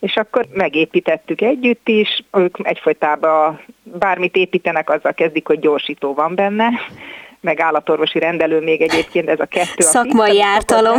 és 0.00 0.16
akkor 0.16 0.46
megépítettük 0.52 1.40
együtt 1.40 1.88
is, 1.88 2.24
ők 2.32 2.56
egyfolytában 2.62 3.60
bármit 3.82 4.36
építenek, 4.36 4.90
azzal 4.90 5.12
kezdik, 5.12 5.46
hogy 5.46 5.58
gyorsító 5.58 6.14
van 6.14 6.34
benne, 6.34 6.68
meg 7.40 7.60
állatorvosi 7.60 8.18
rendelő 8.18 8.60
még 8.60 8.82
egyébként 8.82 9.28
ez 9.28 9.40
a 9.40 9.46
kettő. 9.46 9.84
Szakmai 9.84 10.42
ártalom. 10.42 10.98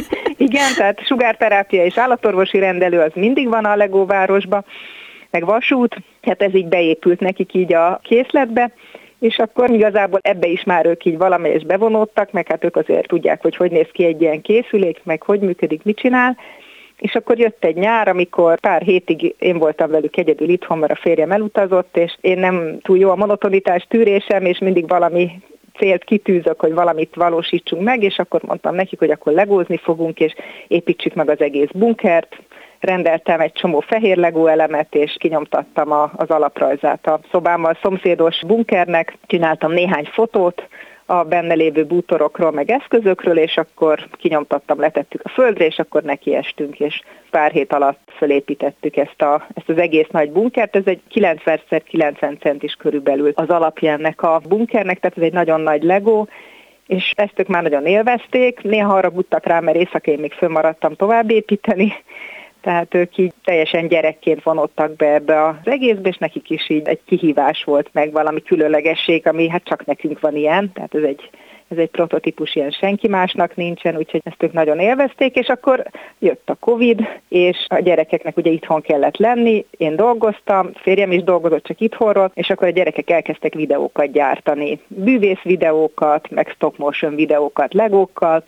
Igen, 0.46 0.74
tehát 0.76 1.06
sugárterápia 1.06 1.84
és 1.84 1.98
állatorvosi 1.98 2.58
rendelő 2.58 3.00
az 3.00 3.12
mindig 3.14 3.48
van 3.48 3.64
a 3.64 3.76
legóvárosba, 3.76 4.64
meg 5.30 5.44
vasút, 5.44 5.96
hát 6.22 6.42
ez 6.42 6.54
így 6.54 6.66
beépült 6.66 7.20
nekik 7.20 7.54
így 7.54 7.72
a 7.72 8.00
készletbe, 8.02 8.72
és 9.18 9.38
akkor 9.38 9.70
igazából 9.70 10.20
ebbe 10.22 10.46
is 10.46 10.64
már 10.64 10.86
ők 10.86 11.04
így 11.04 11.18
valamelyes 11.18 11.64
bevonódtak, 11.64 12.32
meg 12.32 12.48
hát 12.48 12.64
ők 12.64 12.76
azért 12.76 13.08
tudják, 13.08 13.42
hogy 13.42 13.56
hogy 13.56 13.70
néz 13.70 13.88
ki 13.92 14.04
egy 14.04 14.20
ilyen 14.20 14.40
készülék, 14.40 15.00
meg 15.04 15.22
hogy 15.22 15.40
működik, 15.40 15.82
mit 15.82 15.98
csinál, 15.98 16.36
és 16.98 17.14
akkor 17.14 17.38
jött 17.38 17.64
egy 17.64 17.76
nyár, 17.76 18.08
amikor 18.08 18.60
pár 18.60 18.82
hétig 18.82 19.34
én 19.38 19.58
voltam 19.58 19.90
velük 19.90 20.16
egyedül 20.16 20.48
itthon, 20.48 20.78
mert 20.78 20.92
a 20.92 21.00
férjem 21.00 21.30
elutazott, 21.30 21.96
és 21.96 22.16
én 22.20 22.38
nem 22.38 22.78
túl 22.82 22.98
jó 22.98 23.10
a 23.10 23.16
monotonitás 23.16 23.86
tűrésem, 23.88 24.44
és 24.44 24.58
mindig 24.58 24.88
valami 24.88 25.30
célt 25.78 26.04
kitűzök, 26.04 26.60
hogy 26.60 26.74
valamit 26.74 27.14
valósítsunk 27.14 27.82
meg, 27.82 28.02
és 28.02 28.18
akkor 28.18 28.42
mondtam 28.42 28.74
nekik, 28.74 28.98
hogy 28.98 29.10
akkor 29.10 29.32
legózni 29.32 29.76
fogunk, 29.76 30.20
és 30.20 30.34
építsük 30.68 31.14
meg 31.14 31.30
az 31.30 31.40
egész 31.40 31.70
bunkert, 31.74 32.36
rendeltem 32.80 33.40
egy 33.40 33.52
csomó 33.52 33.80
fehér 33.80 34.16
legó 34.16 34.46
elemet, 34.46 34.94
és 34.94 35.16
kinyomtattam 35.18 35.92
a, 35.92 36.10
az 36.16 36.28
alaprajzát 36.30 37.06
a 37.06 37.20
szobámmal 37.30 37.78
szomszédos 37.82 38.40
bunkernek, 38.46 39.16
csináltam 39.26 39.72
néhány 39.72 40.04
fotót, 40.04 40.68
a 41.10 41.24
benne 41.24 41.54
lévő 41.54 41.84
bútorokról, 41.84 42.50
meg 42.50 42.70
eszközökről, 42.70 43.38
és 43.38 43.56
akkor 43.56 44.08
kinyomtattam, 44.12 44.80
letettük 44.80 45.20
a 45.24 45.28
földre, 45.28 45.66
és 45.66 45.78
akkor 45.78 46.02
nekiestünk, 46.02 46.80
és 46.80 47.02
pár 47.30 47.50
hét 47.50 47.72
alatt 47.72 48.10
fölépítettük 48.16 48.96
ezt, 48.96 49.22
a, 49.22 49.46
ezt 49.54 49.68
az 49.68 49.78
egész 49.78 50.06
nagy 50.10 50.30
bunkert. 50.30 50.76
Ez 50.76 50.82
egy 50.84 51.00
90 51.08 51.60
x 51.68 51.84
90 51.84 52.38
centis 52.40 52.74
körülbelül 52.74 53.32
az 53.34 53.48
alapja 53.48 53.92
ennek 53.92 54.22
a 54.22 54.40
bunkernek, 54.48 55.00
tehát 55.00 55.16
ez 55.16 55.22
egy 55.22 55.32
nagyon 55.32 55.60
nagy 55.60 55.82
legó, 55.82 56.28
és 56.86 57.12
ezt 57.16 57.38
ők 57.38 57.46
már 57.46 57.62
nagyon 57.62 57.86
élvezték, 57.86 58.62
néha 58.62 58.94
arra 58.94 59.10
buttak 59.10 59.46
rá, 59.46 59.60
mert 59.60 59.76
éjszaka 59.76 60.16
még 60.16 60.32
fönnmaradtam 60.32 60.94
tovább 60.94 61.30
építeni, 61.30 61.92
tehát 62.60 62.94
ők 62.94 63.16
így 63.16 63.32
teljesen 63.44 63.88
gyerekként 63.88 64.42
vonottak 64.42 64.96
be 64.96 65.14
ebbe 65.14 65.44
az 65.44 65.54
egészbe, 65.64 66.08
és 66.08 66.16
nekik 66.16 66.50
is 66.50 66.70
így 66.70 66.88
egy 66.88 67.00
kihívás 67.06 67.64
volt 67.64 67.88
meg 67.92 68.12
valami 68.12 68.42
különlegesség, 68.42 69.26
ami 69.26 69.48
hát 69.48 69.64
csak 69.64 69.84
nekünk 69.84 70.20
van 70.20 70.36
ilyen, 70.36 70.72
tehát 70.72 70.94
ez 70.94 71.02
egy 71.02 71.30
ez 71.68 71.78
egy 71.78 71.90
prototípus, 71.90 72.54
ilyen 72.54 72.70
senki 72.70 73.08
másnak 73.08 73.56
nincsen, 73.56 73.96
úgyhogy 73.96 74.20
ezt 74.24 74.42
ők 74.42 74.52
nagyon 74.52 74.78
élvezték, 74.78 75.36
és 75.36 75.48
akkor 75.48 75.86
jött 76.18 76.50
a 76.50 76.54
Covid, 76.54 77.00
és 77.28 77.66
a 77.68 77.80
gyerekeknek 77.80 78.36
ugye 78.36 78.50
itthon 78.50 78.80
kellett 78.80 79.16
lenni, 79.16 79.66
én 79.70 79.96
dolgoztam, 79.96 80.70
férjem 80.74 81.12
is 81.12 81.22
dolgozott 81.22 81.64
csak 81.64 81.80
itthonról, 81.80 82.30
és 82.34 82.50
akkor 82.50 82.66
a 82.66 82.70
gyerekek 82.70 83.10
elkezdtek 83.10 83.54
videókat 83.54 84.12
gyártani, 84.12 84.80
bűvész 84.86 85.42
videókat, 85.42 86.30
meg 86.30 86.48
stop 86.54 86.78
motion 86.78 87.14
videókat 87.14 87.74
legókkal, 87.74 88.44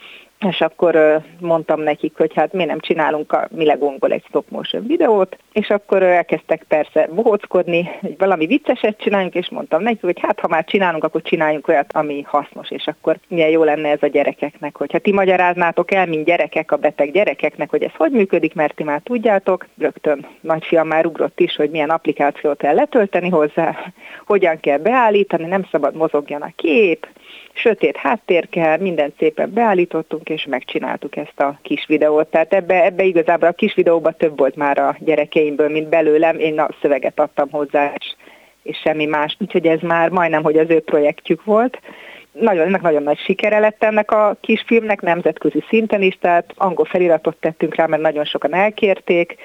és 0.49 0.61
akkor 0.61 1.23
mondtam 1.41 1.81
nekik, 1.81 2.17
hogy 2.17 2.35
hát 2.35 2.53
mi 2.53 2.65
nem 2.65 2.81
csinálunk 2.81 3.33
a 3.33 3.49
mi 3.51 3.65
legónkból 3.65 4.13
egy 4.13 4.25
stop 4.29 4.45
motion 4.49 4.87
videót, 4.87 5.37
és 5.53 5.71
akkor 5.71 6.03
elkezdtek 6.03 6.65
persze 6.69 7.09
bohóckodni, 7.15 7.91
hogy 8.01 8.15
valami 8.19 8.47
vicceset 8.47 8.99
csináljunk, 8.99 9.35
és 9.35 9.49
mondtam 9.51 9.83
nekik, 9.83 10.01
hogy 10.01 10.21
hát 10.21 10.41
ha 10.41 10.49
már 10.49 10.65
csinálunk, 10.65 11.05
akkor 11.05 11.23
csináljunk 11.23 11.69
olyat, 11.69 11.93
ami 11.93 12.23
hasznos, 12.27 12.71
és 12.71 12.87
akkor 12.87 13.19
milyen 13.29 13.49
jó 13.49 13.65
lenne 13.65 13.89
ez 13.89 14.03
a 14.03 14.07
gyerekeknek, 14.07 14.77
hogyha 14.77 14.99
ti 14.99 15.13
magyaráznátok 15.13 15.93
el, 15.93 16.07
mint 16.07 16.25
gyerekek, 16.25 16.73
a 16.73 16.77
beteg 16.77 17.13
gyerekeknek, 17.13 17.71
hogy 17.71 17.83
ez 17.83 17.95
hogy 17.97 18.13
működik, 18.13 18.55
mert 18.55 18.75
ti 18.75 18.83
már 18.83 19.01
tudjátok, 19.05 19.67
rögtön 19.79 20.27
nagyfiam 20.41 20.87
már 20.87 21.07
ugrott 21.07 21.41
is, 21.41 21.57
hogy 21.57 21.71
milyen 21.71 21.91
applikációt 21.91 22.59
kell 22.59 22.75
letölteni 22.75 23.29
hozzá, 23.29 23.77
hogyan 24.27 24.61
kell 24.61 24.79
beállítani, 24.79 25.47
nem 25.47 25.67
szabad 25.71 25.95
mozogjon 25.95 26.43
a 26.43 26.53
kép, 26.57 27.07
sötét 27.53 27.97
háttér 27.97 28.49
kell, 28.49 28.79
mindent 28.79 29.15
szépen 29.19 29.53
beállítottunk, 29.53 30.29
és 30.29 30.47
megcsináltuk 30.47 31.17
ezt 31.17 31.41
a 31.41 31.59
kis 31.63 31.85
videót. 31.87 32.27
Tehát 32.27 32.53
ebbe, 32.53 32.85
ebbe 32.85 33.05
igazából 33.05 33.49
a 33.49 33.53
kis 33.53 33.75
videóban 33.75 34.15
több 34.19 34.39
volt 34.39 34.57
már 34.57 34.79
a 34.79 34.97
gyerekeimből, 34.99 35.69
mint 35.69 35.89
belőlem. 35.89 36.39
Én 36.39 36.59
a 36.59 36.69
szöveget 36.81 37.21
adtam 37.21 37.51
hozzá, 37.51 37.93
és, 37.99 38.15
és 38.63 38.79
semmi 38.79 39.07
más. 39.07 39.37
Úgyhogy 39.41 39.67
ez 39.67 39.81
már 39.81 40.11
majdnem, 40.11 40.43
hogy 40.43 40.59
az 40.59 40.71
ő 40.71 40.81
projektjük 40.81 41.45
volt. 41.45 41.81
nagyon, 42.33 42.67
ennek 42.67 42.81
nagyon 42.81 43.03
nagy 43.03 43.19
sikere 43.19 43.59
lett 43.59 43.85
ennek 43.85 44.11
a 44.11 44.37
kisfilmnek, 44.41 45.01
nemzetközi 45.01 45.65
szinten 45.69 46.03
is, 46.03 46.19
tehát 46.21 46.53
angol 46.57 46.85
feliratot 46.85 47.37
tettünk 47.37 47.75
rá, 47.75 47.87
mert 47.87 48.03
nagyon 48.03 48.25
sokan 48.25 48.55
elkérték, 48.55 49.37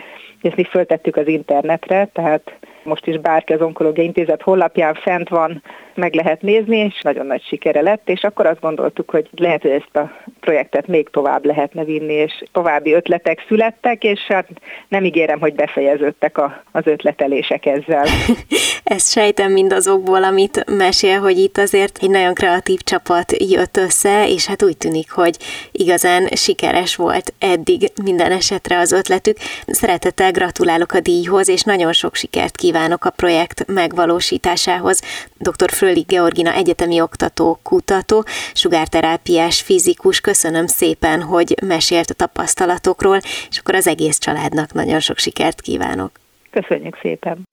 és 0.41 0.55
mi 0.55 0.63
föltettük 0.63 1.15
az 1.15 1.27
internetre, 1.27 2.09
tehát 2.13 2.57
most 2.83 3.07
is 3.07 3.17
bárki 3.17 3.53
az 3.53 3.61
Onkológiai 3.61 4.05
Intézet 4.05 4.41
honlapján 4.41 4.93
fent 4.93 5.29
van, 5.29 5.63
meg 5.93 6.13
lehet 6.13 6.41
nézni, 6.41 6.77
és 6.77 7.01
nagyon 7.01 7.25
nagy 7.25 7.43
sikere 7.43 7.81
lett, 7.81 8.09
és 8.09 8.23
akkor 8.23 8.45
azt 8.45 8.59
gondoltuk, 8.59 9.09
hogy 9.09 9.29
lehet, 9.35 9.61
hogy 9.61 9.71
ezt 9.71 9.95
a 9.95 10.11
projektet 10.39 10.87
még 10.87 11.09
tovább 11.09 11.45
lehetne 11.45 11.83
vinni, 11.83 12.13
és 12.13 12.43
további 12.51 12.93
ötletek 12.93 13.45
születtek, 13.47 14.03
és 14.03 14.19
hát 14.19 14.47
nem 14.87 15.03
ígérem, 15.03 15.39
hogy 15.39 15.53
befejeződtek 15.55 16.37
a, 16.37 16.63
az 16.71 16.87
ötletelések 16.87 17.65
ezzel. 17.65 18.05
Ezt 18.85 19.11
sejtem 19.11 19.51
mindazokból, 19.51 20.23
amit 20.23 20.65
mesél, 20.77 21.19
hogy 21.19 21.37
itt 21.37 21.57
azért 21.57 21.97
egy 22.01 22.09
nagyon 22.09 22.33
kreatív 22.33 22.79
csapat 22.79 23.31
jött 23.37 23.77
össze, 23.77 24.27
és 24.29 24.45
hát 24.45 24.63
úgy 24.63 24.77
tűnik, 24.77 25.11
hogy 25.11 25.37
igazán 25.71 26.27
sikeres 26.27 26.95
volt 26.95 27.33
eddig 27.39 27.91
minden 28.03 28.31
esetre 28.31 28.79
az 28.79 28.91
ötletük. 28.91 29.37
Szeretettel 29.67 30.31
gratulálok 30.31 30.91
a 30.91 30.99
díjhoz, 30.99 31.47
és 31.47 31.61
nagyon 31.61 31.93
sok 31.93 32.15
sikert 32.15 32.55
kívánok 32.55 33.05
a 33.05 33.09
projekt 33.09 33.65
megvalósításához. 33.67 35.01
Dr. 35.37 35.71
Frölich 35.71 36.07
Georgina 36.07 36.53
egyetemi 36.53 37.01
oktató, 37.01 37.59
kutató, 37.63 38.25
sugárterápiás 38.53 39.61
fizikus, 39.61 40.21
köszönöm 40.21 40.67
szépen, 40.67 41.21
hogy 41.21 41.55
mesélt 41.65 42.09
a 42.09 42.13
tapasztalatokról, 42.13 43.17
és 43.49 43.57
akkor 43.57 43.75
az 43.75 43.87
egész 43.87 44.17
családnak 44.17 44.73
nagyon 44.73 44.99
sok 44.99 45.17
sikert 45.17 45.61
kívánok. 45.61 46.11
Köszönjük 46.51 46.97
szépen! 47.01 47.47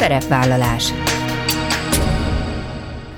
Szerepvállalás 0.00 0.92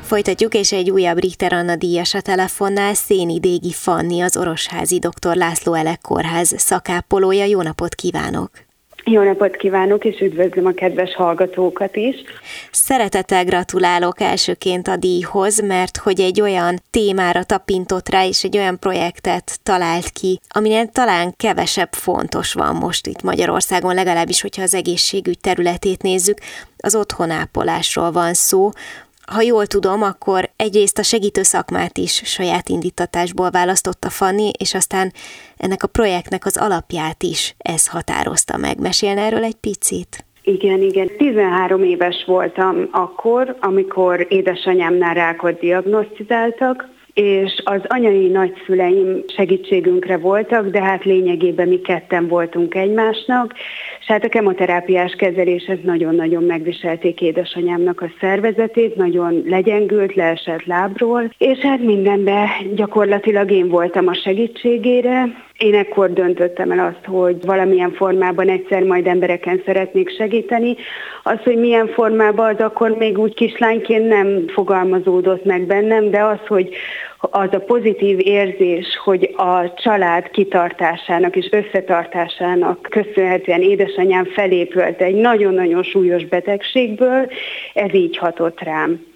Folytatjuk, 0.02 0.54
és 0.54 0.72
egy 0.72 0.90
újabb 0.90 1.18
Richter 1.18 1.52
Anna 1.52 1.76
díjas 1.76 2.14
a 2.14 2.20
telefonnál 2.20 2.94
Széni 2.94 3.40
Dégi 3.40 3.72
Fanni, 3.72 4.20
az 4.20 4.36
Orosházi 4.36 4.98
Dr. 4.98 5.36
László 5.36 5.74
Elek 5.74 6.00
Kórház 6.00 6.54
szakápolója. 6.56 7.44
Jó 7.44 7.62
napot 7.62 7.94
kívánok! 7.94 8.50
Jó 9.04 9.22
napot 9.22 9.56
kívánok, 9.56 10.04
és 10.04 10.20
üdvözlöm 10.20 10.66
a 10.66 10.72
kedves 10.72 11.14
hallgatókat 11.14 11.96
is. 11.96 12.14
Szeretettel 12.70 13.44
gratulálok 13.44 14.20
elsőként 14.20 14.88
a 14.88 14.96
díjhoz, 14.96 15.60
mert 15.60 15.96
hogy 15.96 16.20
egy 16.20 16.40
olyan 16.40 16.80
témára 16.90 17.42
tapintott 17.42 18.08
rá, 18.08 18.26
és 18.26 18.44
egy 18.44 18.56
olyan 18.56 18.78
projektet 18.78 19.58
talált 19.62 20.10
ki, 20.10 20.40
aminél 20.48 20.86
talán 20.86 21.34
kevesebb 21.36 21.92
fontos 21.92 22.52
van 22.52 22.74
most 22.74 23.06
itt 23.06 23.22
Magyarországon, 23.22 23.94
legalábbis, 23.94 24.40
hogyha 24.40 24.62
az 24.62 24.74
egészségügy 24.74 25.38
területét 25.38 26.02
nézzük, 26.02 26.38
az 26.76 26.94
otthonápolásról 26.94 28.12
van 28.12 28.34
szó, 28.34 28.70
ha 29.26 29.40
jól 29.40 29.66
tudom, 29.66 30.02
akkor 30.02 30.50
egyrészt 30.56 30.98
a 30.98 31.02
segítő 31.02 31.42
szakmát 31.42 31.98
is 31.98 32.22
saját 32.24 32.68
indítatásból 32.68 33.50
választotta 33.50 34.10
Fanni, 34.10 34.50
és 34.58 34.74
aztán 34.74 35.12
ennek 35.56 35.82
a 35.82 35.86
projektnek 35.86 36.46
az 36.46 36.56
alapját 36.56 37.22
is 37.22 37.54
ez 37.58 37.86
határozta 37.86 38.56
meg. 38.56 38.80
Mesélne 38.80 39.20
erről 39.20 39.44
egy 39.44 39.56
picit? 39.60 40.24
Igen, 40.42 40.80
igen. 40.80 41.10
13 41.16 41.82
éves 41.82 42.24
voltam 42.26 42.88
akkor, 42.90 43.56
amikor 43.60 44.26
édesanyámnál 44.28 45.14
rákot 45.14 45.58
diagnosztizáltak, 45.58 46.88
és 47.14 47.62
az 47.64 47.80
anyai 47.88 48.26
nagyszüleim 48.26 49.22
segítségünkre 49.36 50.16
voltak, 50.16 50.66
de 50.66 50.82
hát 50.82 51.04
lényegében 51.04 51.68
mi 51.68 51.80
ketten 51.80 52.28
voltunk 52.28 52.74
egymásnak, 52.74 53.54
és 54.00 54.06
hát 54.06 54.24
a 54.24 54.28
kemoterápiás 54.28 55.12
kezelések 55.12 55.82
nagyon-nagyon 55.82 56.42
megviselték 56.42 57.20
édesanyámnak 57.20 58.00
a 58.00 58.12
szervezetét, 58.20 58.96
nagyon 58.96 59.42
legyengült, 59.46 60.14
leesett 60.14 60.64
lábról, 60.64 61.32
és 61.38 61.58
hát 61.58 61.80
mindenben 61.80 62.48
gyakorlatilag 62.74 63.50
én 63.50 63.68
voltam 63.68 64.06
a 64.06 64.14
segítségére, 64.14 65.28
én 65.62 65.74
ekkor 65.74 66.12
döntöttem 66.12 66.70
el 66.70 66.86
azt, 66.86 67.04
hogy 67.06 67.36
valamilyen 67.44 67.92
formában 67.92 68.48
egyszer 68.48 68.82
majd 68.82 69.06
embereken 69.06 69.62
szeretnék 69.64 70.16
segíteni. 70.16 70.76
Az, 71.22 71.38
hogy 71.44 71.56
milyen 71.56 71.86
formában, 71.86 72.54
az 72.54 72.60
akkor 72.60 72.90
még 72.90 73.18
úgy 73.18 73.34
kislányként 73.34 74.08
nem 74.08 74.48
fogalmazódott 74.48 75.44
meg 75.44 75.66
bennem, 75.66 76.10
de 76.10 76.24
az, 76.24 76.38
hogy 76.46 76.74
az 77.18 77.48
a 77.52 77.58
pozitív 77.58 78.18
érzés, 78.20 78.86
hogy 79.04 79.34
a 79.36 79.74
család 79.74 80.30
kitartásának 80.30 81.36
és 81.36 81.48
összetartásának 81.50 82.82
köszönhetően 82.90 83.62
édesanyám 83.62 84.24
felépült 84.24 85.00
egy 85.00 85.14
nagyon-nagyon 85.14 85.82
súlyos 85.82 86.24
betegségből, 86.24 87.30
ez 87.74 87.94
így 87.94 88.16
hatott 88.16 88.60
rám. 88.60 89.06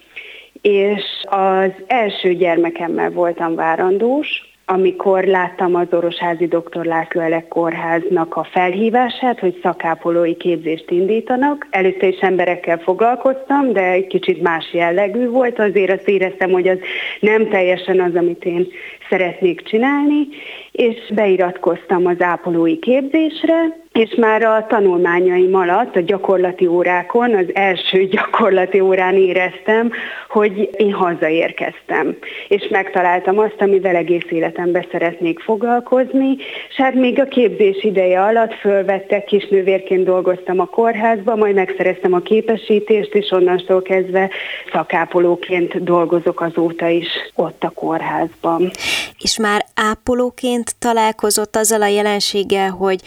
És 0.61 1.05
az 1.23 1.71
első 1.87 2.35
gyermekemmel 2.35 3.11
voltam 3.11 3.55
várandós, 3.55 4.46
amikor 4.69 5.25
láttam 5.25 5.75
az 5.75 5.87
Orosházi 5.91 6.47
Dr. 6.47 6.85
László 6.85 7.21
Elek 7.21 7.49
kórháznak 7.49 8.37
a 8.37 8.45
felhívását, 8.45 9.41
hogy 9.41 9.59
szakápolói 9.63 10.37
képzést 10.37 10.91
indítanak. 10.91 11.67
Előtte 11.71 12.07
is 12.07 12.19
emberekkel 12.19 12.79
foglalkoztam, 12.79 13.73
de 13.73 13.91
egy 13.91 14.07
kicsit 14.07 14.43
más 14.43 14.73
jellegű 14.73 15.29
volt, 15.29 15.59
azért 15.59 15.91
azt 15.91 16.09
éreztem, 16.09 16.51
hogy 16.51 16.69
az 16.69 16.79
nem 17.21 17.49
teljesen 17.49 18.01
az, 18.01 18.15
amit 18.15 18.45
én 18.45 18.67
szeretnék 19.09 19.63
csinálni, 19.63 20.29
és 20.73 20.97
beiratkoztam 21.15 22.07
az 22.07 22.21
ápolói 22.21 22.79
képzésre, 22.79 23.85
és 23.97 24.15
már 24.15 24.43
a 24.43 24.67
tanulmányaim 24.69 25.55
alatt, 25.55 25.97
a 25.97 26.01
gyakorlati 26.01 26.67
órákon, 26.67 27.35
az 27.35 27.47
első 27.53 28.05
gyakorlati 28.17 28.81
órán 28.81 29.15
éreztem, 29.15 29.91
hogy 30.29 30.71
én 30.77 30.93
hazaérkeztem, 30.93 32.17
és 32.49 32.69
megtaláltam 32.71 33.39
azt, 33.39 33.57
amivel 33.59 33.97
egész 33.97 34.27
életemben 34.29 34.87
szeretnék 34.91 35.41
foglalkozni, 35.41 36.37
és 36.69 36.77
hát 36.77 36.95
még 36.95 37.21
a 37.21 37.25
képzés 37.25 37.85
ideje 37.85 38.23
alatt 38.23 38.55
fölvettek, 38.55 39.25
kisnővérként 39.25 40.05
dolgoztam 40.05 40.61
a 40.61 40.65
kórházba, 40.65 41.37
majd 41.37 41.55
megszereztem 41.55 42.13
a 42.13 42.21
képesítést, 42.21 43.15
és 43.15 43.31
onnantól 43.31 43.83
kezdve 43.83 44.31
szakápolóként 44.73 45.83
dolgozok 45.85 46.41
azóta 46.41 46.89
is 46.89 47.09
ott 47.35 47.63
a 47.63 47.71
kórházban. 47.71 48.71
És 49.19 49.39
már 49.39 49.65
ápolóként 49.75 50.75
találkozott 50.79 51.57
azzal 51.57 51.83
a 51.83 51.87
jelenséggel, 51.87 52.71
hogy 52.71 53.01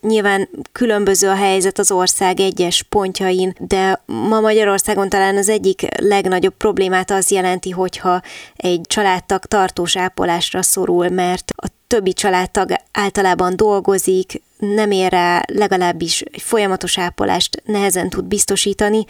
Nyilván 0.00 0.48
különböző 0.72 1.28
a 1.28 1.34
helyzet 1.34 1.78
az 1.78 1.90
ország 1.90 2.40
egyes 2.40 2.82
pontjain, 2.82 3.54
de 3.58 4.02
ma 4.06 4.40
Magyarországon 4.40 5.08
talán 5.08 5.36
az 5.36 5.48
egyik 5.48 5.86
legnagyobb 6.02 6.54
problémát 6.56 7.10
az 7.10 7.30
jelenti, 7.30 7.70
hogyha 7.70 8.22
egy 8.56 8.80
családtag 8.86 9.44
tartós 9.44 9.96
ápolásra 9.96 10.62
szorul, 10.62 11.08
mert 11.08 11.52
a 11.56 11.66
többi 11.86 12.12
családtag 12.12 12.70
általában 12.92 13.56
dolgozik, 13.56 14.42
nem 14.58 14.90
ér 14.90 15.10
rá 15.10 15.42
legalábbis 15.52 16.20
egy 16.20 16.42
folyamatos 16.42 16.98
ápolást 16.98 17.62
nehezen 17.64 18.08
tud 18.08 18.24
biztosítani, 18.24 19.04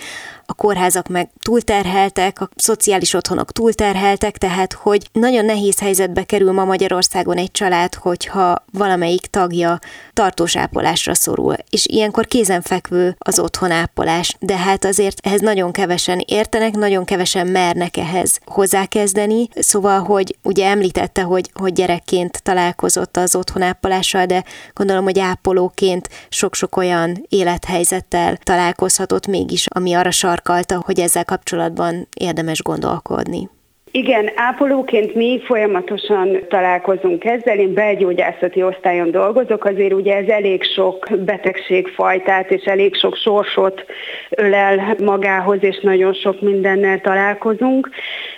a 0.46 0.54
kórházak 0.54 1.08
meg 1.08 1.30
túlterheltek, 1.42 2.40
a 2.40 2.48
szociális 2.56 3.14
otthonok 3.14 3.52
túlterheltek, 3.52 4.38
tehát 4.38 4.72
hogy 4.72 5.08
nagyon 5.12 5.44
nehéz 5.44 5.78
helyzetbe 5.78 6.24
kerül 6.24 6.52
ma 6.52 6.64
Magyarországon 6.64 7.36
egy 7.36 7.50
család, 7.50 7.94
hogyha 7.94 8.64
valamelyik 8.72 9.26
tagja 9.26 9.78
tartós 10.12 10.56
ápolásra 10.56 11.14
szorul, 11.14 11.54
és 11.70 11.86
ilyenkor 11.86 12.26
kézenfekvő 12.26 13.16
az 13.18 13.38
otthonápolás, 13.38 14.36
de 14.40 14.56
hát 14.56 14.84
azért 14.84 15.26
ehhez 15.26 15.40
nagyon 15.40 15.72
kevesen 15.72 16.22
értenek, 16.26 16.74
nagyon 16.74 17.04
kevesen 17.04 17.46
mernek 17.46 17.96
ehhez 17.96 18.38
hozzákezdeni, 18.44 19.48
szóval, 19.54 20.00
hogy 20.00 20.36
ugye 20.42 20.66
említette, 20.66 21.22
hogy, 21.22 21.50
hogy 21.54 21.72
gyerekként 21.72 22.42
találkozott 22.42 23.16
az 23.16 23.34
otthonápolással, 23.34 24.26
de 24.26 24.44
gondolom, 24.74 25.04
hogy 25.04 25.18
ápolóként 25.36 26.08
sok-sok 26.28 26.76
olyan 26.76 27.24
élethelyzettel 27.28 28.36
találkozhatott 28.36 29.26
mégis, 29.26 29.66
ami 29.68 29.94
arra 29.94 30.10
sarkalta, 30.10 30.82
hogy 30.84 31.00
ezzel 31.00 31.24
kapcsolatban 31.24 32.08
érdemes 32.14 32.62
gondolkodni. 32.62 33.48
Igen, 33.96 34.30
ápolóként 34.34 35.14
mi 35.14 35.40
folyamatosan 35.44 36.38
találkozunk 36.48 37.24
ezzel. 37.24 37.58
Én 37.58 37.74
belgyógyászati 37.74 38.62
osztályon 38.62 39.10
dolgozok, 39.10 39.64
azért 39.64 39.92
ugye 39.92 40.16
ez 40.16 40.28
elég 40.28 40.62
sok 40.62 41.08
betegségfajtát 41.18 42.50
és 42.50 42.64
elég 42.64 42.94
sok 42.94 43.16
sorsot 43.16 43.84
ölel 44.30 44.96
magához, 45.04 45.58
és 45.60 45.78
nagyon 45.82 46.12
sok 46.12 46.40
mindennel 46.40 47.00
találkozunk. 47.00 47.90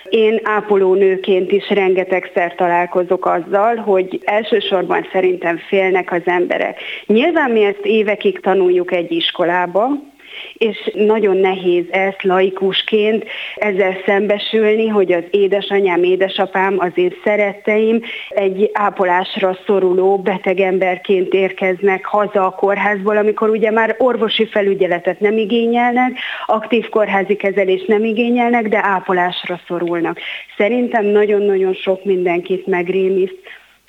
Én 0.09 0.39
ápolónőként 0.43 1.51
is 1.51 1.69
rengetegszer 1.69 2.55
találkozok 2.55 3.25
azzal, 3.25 3.75
hogy 3.75 4.19
elsősorban 4.25 5.07
szerintem 5.11 5.57
félnek 5.57 6.11
az 6.11 6.21
emberek. 6.25 6.79
Nyilván 7.05 7.51
mi 7.51 7.63
ezt 7.63 7.85
évekig 7.85 8.39
tanuljuk 8.39 8.91
egy 8.91 9.11
iskolába, 9.11 9.89
és 10.53 10.91
nagyon 10.93 11.37
nehéz 11.37 11.85
ezt 11.89 12.23
laikusként 12.23 13.25
ezzel 13.55 13.97
szembesülni, 14.05 14.87
hogy 14.87 15.11
az 15.11 15.23
édesanyám, 15.31 16.03
édesapám, 16.03 16.75
az 16.77 16.91
én 16.95 17.13
szeretteim 17.23 18.01
egy 18.29 18.69
ápolásra 18.73 19.57
szoruló 19.65 20.17
beteg 20.17 20.59
emberként 20.59 21.33
érkeznek 21.33 22.05
haza 22.05 22.45
a 22.45 22.49
kórházból, 22.49 23.17
amikor 23.17 23.49
ugye 23.49 23.71
már 23.71 23.95
orvosi 23.97 24.47
felügyeletet 24.47 25.19
nem 25.19 25.37
igényelnek, 25.37 26.17
aktív 26.45 26.89
kórházi 26.89 27.35
kezelést 27.35 27.87
nem 27.87 28.03
igényelnek, 28.03 28.67
de 28.67 28.79
ápolásra 28.83 29.59
szorulnak. 29.67 30.19
Szerintem 30.57 31.05
nagyon-nagyon 31.05 31.73
sok 31.73 32.03
mindenkit 32.03 32.67
megrémiszt. 32.67 33.37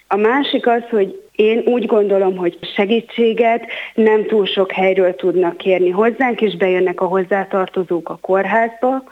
A 0.08 0.16
másik 0.16 0.66
az, 0.66 0.82
hogy 0.90 1.20
én 1.40 1.62
úgy 1.64 1.86
gondolom, 1.86 2.36
hogy 2.36 2.58
segítséget 2.74 3.66
nem 3.94 4.26
túl 4.26 4.46
sok 4.46 4.72
helyről 4.72 5.14
tudnak 5.14 5.56
kérni 5.56 5.90
hozzánk, 5.90 6.40
és 6.40 6.56
bejönnek 6.56 7.00
a 7.00 7.06
hozzátartozók 7.06 8.08
a 8.08 8.18
kórházba, 8.20 9.02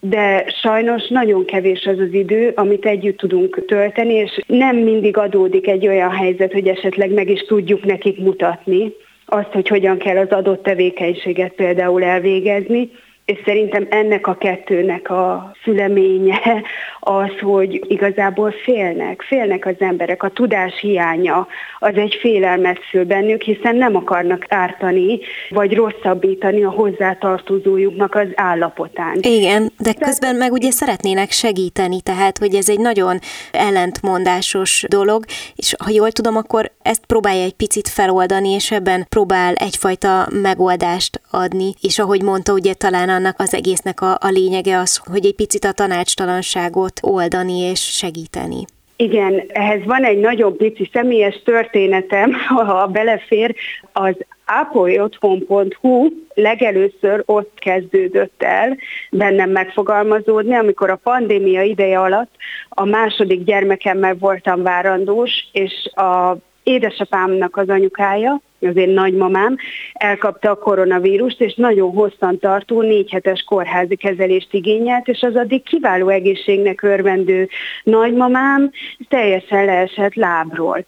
de 0.00 0.44
sajnos 0.62 1.08
nagyon 1.08 1.44
kevés 1.44 1.86
az 1.86 1.98
az 1.98 2.12
idő, 2.12 2.52
amit 2.54 2.86
együtt 2.86 3.16
tudunk 3.16 3.64
tölteni, 3.66 4.14
és 4.14 4.40
nem 4.46 4.76
mindig 4.76 5.16
adódik 5.16 5.66
egy 5.66 5.86
olyan 5.86 6.10
helyzet, 6.10 6.52
hogy 6.52 6.68
esetleg 6.68 7.10
meg 7.10 7.28
is 7.30 7.40
tudjuk 7.40 7.84
nekik 7.84 8.18
mutatni 8.18 8.92
azt, 9.24 9.52
hogy 9.52 9.68
hogyan 9.68 9.98
kell 9.98 10.16
az 10.16 10.30
adott 10.30 10.62
tevékenységet 10.62 11.52
például 11.52 12.04
elvégezni, 12.04 12.90
és 13.28 13.38
szerintem 13.44 13.86
ennek 13.90 14.26
a 14.26 14.34
kettőnek 14.34 15.10
a 15.10 15.52
szüleménye 15.64 16.62
az, 17.00 17.30
hogy 17.40 17.80
igazából 17.88 18.54
félnek, 18.64 19.22
félnek 19.22 19.66
az 19.66 19.74
emberek, 19.78 20.22
a 20.22 20.28
tudás 20.28 20.80
hiánya 20.80 21.46
az 21.78 21.94
egy 21.94 22.16
félelmet 22.20 22.78
szül 22.90 23.04
bennük, 23.04 23.42
hiszen 23.42 23.76
nem 23.76 23.96
akarnak 23.96 24.44
ártani, 24.48 25.18
vagy 25.48 25.74
rosszabbítani 25.74 26.62
a 26.62 26.70
hozzátartozójuknak 26.70 28.14
az 28.14 28.26
állapotán. 28.34 29.18
Igen, 29.20 29.72
de 29.78 29.92
közben 29.92 30.36
meg 30.36 30.52
ugye 30.52 30.70
szeretnének 30.70 31.30
segíteni, 31.30 32.00
tehát 32.00 32.38
hogy 32.38 32.54
ez 32.54 32.68
egy 32.68 32.80
nagyon 32.80 33.18
ellentmondásos 33.52 34.84
dolog, 34.88 35.24
és 35.56 35.74
ha 35.84 35.90
jól 35.90 36.12
tudom, 36.12 36.36
akkor 36.36 36.70
ezt 36.82 37.06
próbálja 37.06 37.42
egy 37.42 37.56
picit 37.56 37.88
feloldani, 37.88 38.50
és 38.50 38.70
ebben 38.70 39.06
próbál 39.08 39.54
egyfajta 39.54 40.28
megoldást 40.42 41.20
adni, 41.30 41.72
és 41.80 41.98
ahogy 41.98 42.22
mondta, 42.22 42.52
ugye 42.52 42.74
talán 42.74 43.16
annak 43.18 43.34
az 43.38 43.54
egésznek 43.54 44.00
a, 44.00 44.12
a 44.12 44.28
lényege 44.28 44.78
az, 44.78 45.00
hogy 45.12 45.26
egy 45.26 45.34
picit 45.34 45.64
a 45.64 45.72
tanácstalanságot 45.72 47.00
oldani 47.02 47.58
és 47.58 47.80
segíteni. 47.80 48.64
Igen, 48.96 49.42
ehhez 49.48 49.84
van 49.84 50.04
egy 50.04 50.18
nagyon 50.18 50.56
pici 50.56 50.90
személyes 50.92 51.42
történetem, 51.44 52.32
ha 52.66 52.86
belefér, 52.86 53.54
az 53.92 54.14
ápolyotthon.hu 54.44 56.08
legelőször 56.34 57.22
ott 57.26 57.52
kezdődött 57.54 58.42
el 58.42 58.76
bennem 59.10 59.50
megfogalmazódni, 59.50 60.54
amikor 60.54 60.90
a 60.90 61.00
pandémia 61.02 61.62
ideje 61.62 62.00
alatt 62.00 62.30
a 62.68 62.84
második 62.84 63.44
gyermekemmel 63.44 64.14
voltam 64.14 64.62
várandós, 64.62 65.48
és 65.52 65.90
a 65.94 66.36
édesapámnak 66.62 67.56
az 67.56 67.68
anyukája, 67.68 68.40
az 68.60 68.76
én 68.76 68.88
nagymamám, 68.88 69.56
elkapta 69.92 70.50
a 70.50 70.58
koronavírust, 70.58 71.40
és 71.40 71.54
nagyon 71.54 71.90
hosszan 71.90 72.38
tartó 72.38 72.80
négy 72.80 73.10
hetes 73.10 73.42
kórházi 73.42 73.96
kezelést 73.96 74.54
igényelt, 74.54 75.08
és 75.08 75.20
az 75.20 75.36
addig 75.36 75.62
kiváló 75.62 76.08
egészségnek 76.08 76.82
örvendő 76.82 77.48
nagymamám 77.82 78.70
teljesen 79.08 79.64
leesett 79.64 80.14
lábról. 80.14 80.84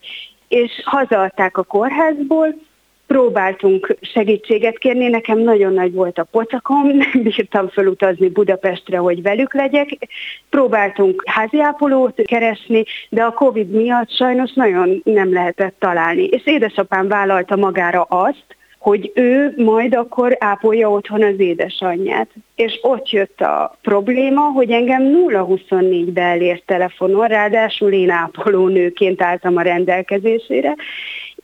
És 0.48 0.70
hazaadták 0.84 1.56
a 1.56 1.62
kórházból, 1.62 2.54
próbáltunk 3.12 3.96
segítséget 4.00 4.78
kérni, 4.78 5.08
nekem 5.08 5.38
nagyon 5.38 5.72
nagy 5.72 5.92
volt 5.92 6.18
a 6.18 6.24
pocakom, 6.24 6.86
nem 7.12 7.22
bírtam 7.22 7.68
felutazni 7.68 8.28
Budapestre, 8.28 8.98
hogy 8.98 9.22
velük 9.22 9.54
legyek. 9.54 9.88
Próbáltunk 10.50 11.22
háziápolót 11.26 12.22
keresni, 12.24 12.84
de 13.08 13.22
a 13.22 13.32
Covid 13.32 13.70
miatt 13.70 14.10
sajnos 14.10 14.52
nagyon 14.52 15.00
nem 15.04 15.32
lehetett 15.32 15.74
találni. 15.78 16.24
És 16.24 16.46
édesapám 16.46 17.08
vállalta 17.08 17.56
magára 17.56 18.02
azt, 18.02 18.56
hogy 18.78 19.10
ő 19.14 19.54
majd 19.56 19.94
akkor 19.94 20.36
ápolja 20.38 20.90
otthon 20.90 21.22
az 21.22 21.38
édesanyját. 21.38 22.28
És 22.54 22.78
ott 22.82 23.10
jött 23.10 23.40
a 23.40 23.76
probléma, 23.82 24.40
hogy 24.40 24.70
engem 24.70 25.02
0-24-be 25.28 26.22
elért 26.22 26.64
telefonon, 26.66 27.26
ráadásul 27.26 27.92
én 27.92 28.10
ápolónőként 28.10 29.22
álltam 29.22 29.56
a 29.56 29.62
rendelkezésére, 29.62 30.74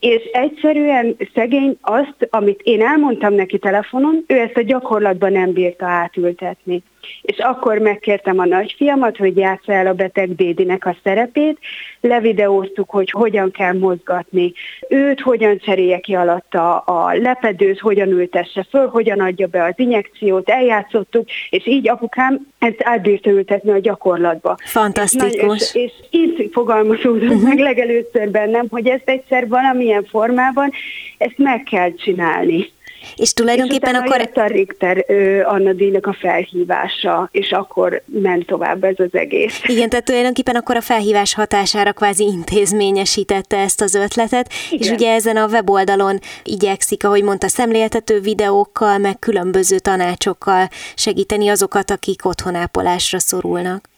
és 0.01 0.23
egyszerűen 0.33 1.17
szegény 1.35 1.79
azt, 1.81 2.29
amit 2.31 2.61
én 2.63 2.83
elmondtam 2.83 3.35
neki 3.35 3.59
telefonon, 3.59 4.25
ő 4.27 4.39
ezt 4.39 4.57
a 4.57 4.63
gyakorlatban 4.63 5.33
nem 5.33 5.53
bírta 5.53 5.87
átültetni 5.87 6.83
és 7.23 7.39
akkor 7.39 7.79
megkértem 7.79 8.39
a 8.39 8.45
nagyfiamat, 8.45 9.17
hogy 9.17 9.37
játsza 9.37 9.73
el 9.73 9.87
a 9.87 9.93
beteg 9.93 10.29
Bédinek 10.29 10.87
a 10.87 10.97
szerepét, 11.03 11.59
levideóztuk, 12.01 12.91
hogy 12.91 13.11
hogyan 13.11 13.51
kell 13.51 13.73
mozgatni 13.73 14.53
őt, 14.89 15.21
hogyan 15.21 15.59
cserélje 15.59 15.99
ki 15.99 16.15
alatta 16.15 16.79
a 16.79 17.15
lepedőt, 17.15 17.81
hogyan 17.81 18.09
ültesse 18.09 18.67
föl, 18.71 18.87
hogyan 18.89 19.21
adja 19.21 19.47
be 19.47 19.65
az 19.65 19.75
injekciót, 19.77 20.49
eljátszottuk, 20.49 21.29
és 21.51 21.67
így 21.67 21.89
apukám 21.89 22.47
ezt 22.59 22.83
átbírta 22.83 23.31
ültetni 23.31 23.71
a 23.71 23.79
gyakorlatba. 23.79 24.57
Fantasztikus. 24.65 25.61
És, 25.61 25.75
és, 25.75 25.93
és 26.11 26.21
így 26.21 26.49
fogalmazódott 26.53 27.23
uh-huh. 27.23 27.43
meg 27.43 27.59
legelőször 27.59 28.31
bennem, 28.31 28.67
hogy 28.71 28.89
ezt 28.89 29.09
egyszer 29.09 29.49
valamilyen 29.49 30.05
formában 30.05 30.71
ezt 31.19 31.39
meg 31.39 31.63
kell 31.63 31.95
csinálni. 31.95 32.75
És 33.17 33.33
tulajdonképpen 33.33 33.95
és 33.95 34.01
akkor... 34.01 34.31
a 34.35 34.47
Richter 34.47 35.05
Anna 35.45 35.73
díjnak 35.73 36.07
a 36.07 36.17
felhívása, 36.21 37.29
és 37.33 37.53
akkor 37.53 38.03
ment 38.05 38.47
tovább 38.47 38.85
ez 38.85 38.95
az 38.97 39.15
egész. 39.15 39.61
Igen, 39.67 39.89
tehát 39.89 40.05
tulajdonképpen 40.05 40.57
akkor 40.57 40.77
a 40.77 40.81
felhívás 40.81 41.35
hatására 41.35 41.93
kvázi 41.93 42.25
intézményesítette 42.25 43.57
ezt 43.57 43.81
az 43.81 43.95
ötletet, 43.95 44.53
Igen. 44.71 44.87
és 44.87 44.91
ugye 44.91 45.13
ezen 45.13 45.37
a 45.37 45.47
weboldalon 45.47 46.19
igyekszik, 46.43 47.05
ahogy 47.05 47.23
mondta, 47.23 47.49
szemléltető 47.49 48.21
videókkal, 48.21 48.99
meg 48.99 49.19
különböző 49.19 49.79
tanácsokkal 49.79 50.69
segíteni 50.95 51.49
azokat, 51.49 51.91
akik 51.91 52.25
otthonápolásra 52.27 53.19
szorulnak. 53.19 53.89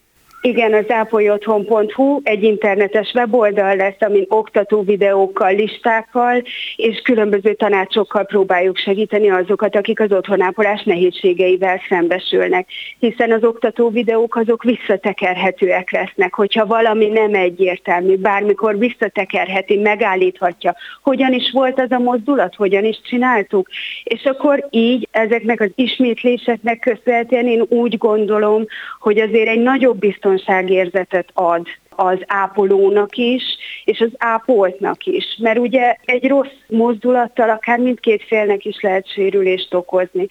Igen, 0.41 0.75
az 0.75 0.85
ápolyotthon.hu 0.89 2.21
egy 2.23 2.43
internetes 2.43 3.13
weboldal 3.15 3.77
lesz, 3.77 3.97
amin 3.99 4.25
oktató 4.29 4.83
videókkal, 4.83 5.53
listákkal 5.53 6.43
és 6.77 7.01
különböző 7.05 7.55
tanácsokkal 7.55 8.25
próbáljuk 8.25 8.77
segíteni 8.77 9.31
azokat, 9.31 9.77
akik 9.77 10.01
az 10.01 10.13
otthonápolás 10.13 10.83
nehézségeivel 10.83 11.81
szembesülnek. 11.89 12.69
Hiszen 12.99 13.33
az 13.33 13.45
oktató 13.45 13.89
videók 13.89 14.37
azok 14.37 14.63
visszatekerhetőek 14.63 15.91
lesznek, 15.91 16.35
hogyha 16.35 16.67
valami 16.67 17.07
nem 17.07 17.35
egyértelmű, 17.35 18.17
bármikor 18.17 18.79
visszatekerheti, 18.79 19.77
megállíthatja, 19.77 20.77
hogyan 21.03 21.33
is 21.33 21.51
volt 21.53 21.81
az 21.81 21.91
a 21.91 21.99
mozdulat, 21.99 22.55
hogyan 22.55 22.85
is 22.85 23.01
csináltuk. 23.05 23.69
És 24.05 24.25
akkor 24.25 24.67
így 24.71 25.09
ezeknek 25.11 25.61
az 25.61 25.71
ismétléseknek 25.75 26.79
köszönhetően 26.79 27.47
én 27.47 27.65
úgy 27.69 27.99
gondolom, 27.99 28.65
hogy 29.01 29.19
azért 29.19 29.49
egy 29.49 29.63
nagyobb 29.63 29.99
biztonság 29.99 30.27
biztonságérzetet 30.29 31.31
ad 31.35 31.67
az 31.91 32.19
ápolónak 32.27 33.17
is, 33.17 33.43
és 33.85 34.01
az 34.01 34.11
ápoltnak 34.19 35.07
is. 35.07 35.25
Mert 35.39 35.59
ugye 35.59 35.97
egy 36.05 36.29
rossz 36.29 36.57
mozdulattal 36.69 37.51
akár 37.51 37.79
mindkét 37.79 38.23
félnek 38.23 38.65
is 38.65 38.81
lehet 38.81 39.13
sérülést 39.13 39.75
okozni 39.75 40.29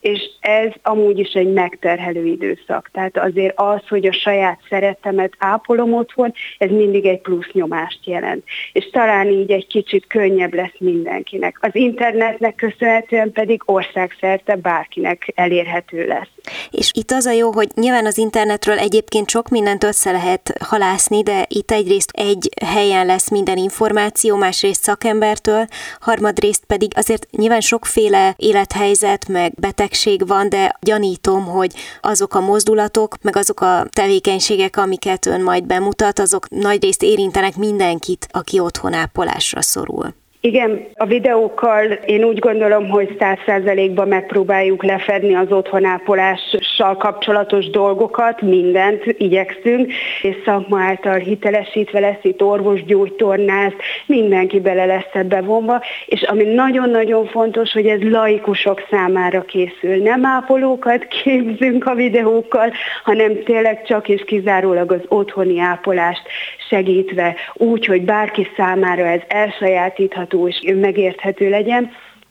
és 0.00 0.30
ez 0.40 0.72
amúgy 0.82 1.18
is 1.18 1.32
egy 1.32 1.52
megterhelő 1.52 2.24
időszak. 2.24 2.90
Tehát 2.92 3.18
azért 3.18 3.58
az, 3.58 3.88
hogy 3.88 4.06
a 4.06 4.12
saját 4.12 4.60
szeretemet 4.68 5.32
ápolom 5.38 5.94
otthon, 5.94 6.32
ez 6.58 6.70
mindig 6.70 7.06
egy 7.06 7.20
plusz 7.20 7.52
nyomást 7.52 8.06
jelent. 8.06 8.44
És 8.72 8.90
talán 8.90 9.28
így 9.28 9.50
egy 9.50 9.66
kicsit 9.66 10.06
könnyebb 10.06 10.54
lesz 10.54 10.78
mindenkinek. 10.78 11.58
Az 11.60 11.74
internetnek 11.74 12.54
köszönhetően 12.54 13.32
pedig 13.32 13.62
országszerte 13.64 14.56
bárkinek 14.56 15.32
elérhető 15.34 16.06
lesz. 16.06 16.37
És 16.70 16.90
itt 16.94 17.10
az 17.10 17.26
a 17.26 17.30
jó, 17.30 17.52
hogy 17.52 17.68
nyilván 17.74 18.06
az 18.06 18.18
internetről 18.18 18.78
egyébként 18.78 19.30
sok 19.30 19.48
mindent 19.48 19.84
össze 19.84 20.10
lehet 20.10 20.52
halászni, 20.60 21.22
de 21.22 21.46
itt 21.48 21.70
egyrészt 21.70 22.10
egy 22.12 22.48
helyen 22.64 23.06
lesz 23.06 23.30
minden 23.30 23.56
információ, 23.56 24.36
másrészt 24.36 24.82
szakembertől, 24.82 25.66
harmadrészt 26.00 26.64
pedig 26.66 26.92
azért 26.94 27.26
nyilván 27.30 27.60
sokféle 27.60 28.34
élethelyzet, 28.36 29.28
meg 29.28 29.52
betegség 29.54 30.26
van, 30.26 30.48
de 30.48 30.76
gyanítom, 30.80 31.44
hogy 31.44 31.74
azok 32.00 32.34
a 32.34 32.40
mozdulatok, 32.40 33.16
meg 33.22 33.36
azok 33.36 33.60
a 33.60 33.86
tevékenységek, 33.90 34.76
amiket 34.76 35.26
ön 35.26 35.42
majd 35.42 35.64
bemutat, 35.64 36.18
azok 36.18 36.48
nagyrészt 36.48 37.02
érintenek 37.02 37.56
mindenkit, 37.56 38.26
aki 38.30 38.58
otthon 38.58 38.92
ápolásra 38.92 39.62
szorul. 39.62 40.14
Igen, 40.40 40.86
a 40.94 41.06
videókkal 41.06 41.84
én 41.84 42.24
úgy 42.24 42.38
gondolom, 42.38 42.88
hogy 42.88 43.16
száz 43.18 43.38
százalékban 43.46 44.08
megpróbáljuk 44.08 44.84
lefedni 44.84 45.34
az 45.34 45.52
otthonápolással 45.52 46.96
kapcsolatos 46.96 47.70
dolgokat, 47.70 48.40
mindent 48.40 49.04
igyekszünk, 49.06 49.92
és 50.22 50.36
szakma 50.44 50.80
által 50.80 51.16
hitelesítve 51.16 52.00
lesz 52.00 52.22
itt 52.22 52.42
orvos, 52.42 52.84
gyógytornász, 52.84 53.72
mindenki 54.06 54.60
bele 54.60 54.84
lesz 54.84 55.12
ebbe 55.12 55.40
vonva, 55.40 55.82
és 56.06 56.22
ami 56.22 56.44
nagyon-nagyon 56.44 57.26
fontos, 57.26 57.72
hogy 57.72 57.86
ez 57.86 58.00
laikusok 58.00 58.82
számára 58.90 59.42
készül. 59.42 60.02
Nem 60.02 60.26
ápolókat 60.26 61.06
képzünk 61.06 61.86
a 61.86 61.94
videókkal, 61.94 62.72
hanem 63.04 63.42
tényleg 63.44 63.82
csak 63.82 64.08
és 64.08 64.22
kizárólag 64.26 64.92
az 64.92 65.02
otthoni 65.08 65.60
ápolást 65.60 66.22
segítve, 66.68 67.34
úgy, 67.54 67.86
hogy 67.86 68.02
bárki 68.02 68.48
számára 68.56 69.06
ez 69.06 69.20
elsajátítható 69.28 70.27
és 70.32 70.60
megérthető 70.76 71.48
legyen. 71.48 71.90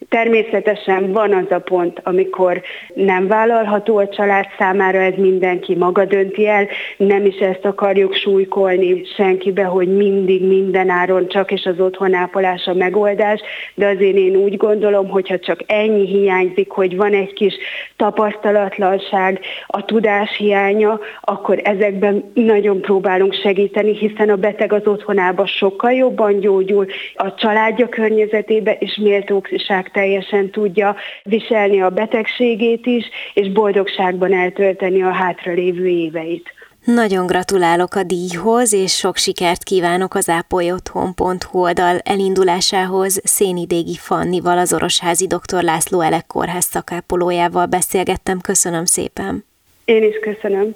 Természetesen 0.09 1.11
van 1.11 1.33
az 1.33 1.51
a 1.51 1.59
pont, 1.59 1.99
amikor 2.03 2.61
nem 2.93 3.27
vállalható 3.27 3.97
a 3.97 4.07
család 4.07 4.45
számára, 4.57 4.97
ez 4.97 5.13
mindenki 5.17 5.75
maga 5.75 6.05
dönti 6.05 6.47
el, 6.47 6.67
nem 6.97 7.25
is 7.25 7.35
ezt 7.35 7.65
akarjuk 7.65 8.13
súlykolni 8.13 9.01
senkibe, 9.15 9.63
hogy 9.63 9.97
mindig 9.97 10.47
mindenáron 10.47 11.27
csak 11.27 11.51
és 11.51 11.65
az 11.65 11.79
otthonápolás 11.79 12.65
a 12.65 12.73
megoldás, 12.73 13.41
de 13.75 13.87
azért 13.87 14.15
én 14.15 14.35
úgy 14.35 14.57
gondolom, 14.57 15.09
hogyha 15.09 15.39
csak 15.39 15.59
ennyi 15.65 16.05
hiányzik, 16.05 16.69
hogy 16.69 16.95
van 16.95 17.13
egy 17.13 17.33
kis 17.33 17.53
tapasztalatlanság, 17.95 19.39
a 19.67 19.85
tudás 19.85 20.37
hiánya, 20.37 20.99
akkor 21.21 21.59
ezekben 21.63 22.31
nagyon 22.33 22.81
próbálunk 22.81 23.33
segíteni, 23.33 23.97
hiszen 23.97 24.29
a 24.29 24.35
beteg 24.35 24.73
az 24.73 24.87
otthonába 24.87 25.45
sokkal 25.45 25.91
jobban 25.91 26.39
gyógyul, 26.39 26.85
a 27.15 27.33
családja 27.33 27.89
környezetébe 27.89 28.77
és 28.79 28.95
méltóság 28.95 29.91
teljesen 29.97 30.49
tudja 30.49 30.95
viselni 31.23 31.81
a 31.81 31.89
betegségét 31.89 32.85
is, 32.85 33.05
és 33.33 33.51
boldogságban 33.51 34.33
eltölteni 34.33 35.03
a 35.03 35.11
hátralévő 35.11 35.87
éveit. 35.87 36.53
Nagyon 36.85 37.25
gratulálok 37.25 37.95
a 37.95 38.03
díjhoz, 38.03 38.73
és 38.73 38.97
sok 38.97 39.15
sikert 39.15 39.63
kívánok 39.63 40.13
az 40.13 40.29
ápolyotthon.hu 40.29 41.59
oldal 41.59 41.97
elindulásához. 42.03 43.19
Szénidégi 43.23 43.95
Fannival, 43.95 44.57
az 44.57 44.73
Orosházi 44.73 45.27
Dr. 45.27 45.63
László 45.63 46.01
Elek 46.01 46.27
kórház 46.27 46.65
szakápolójával 46.65 47.65
beszélgettem. 47.65 48.39
Köszönöm 48.39 48.85
szépen. 48.85 49.45
Én 49.85 50.03
is 50.03 50.19
köszönöm. 50.21 50.75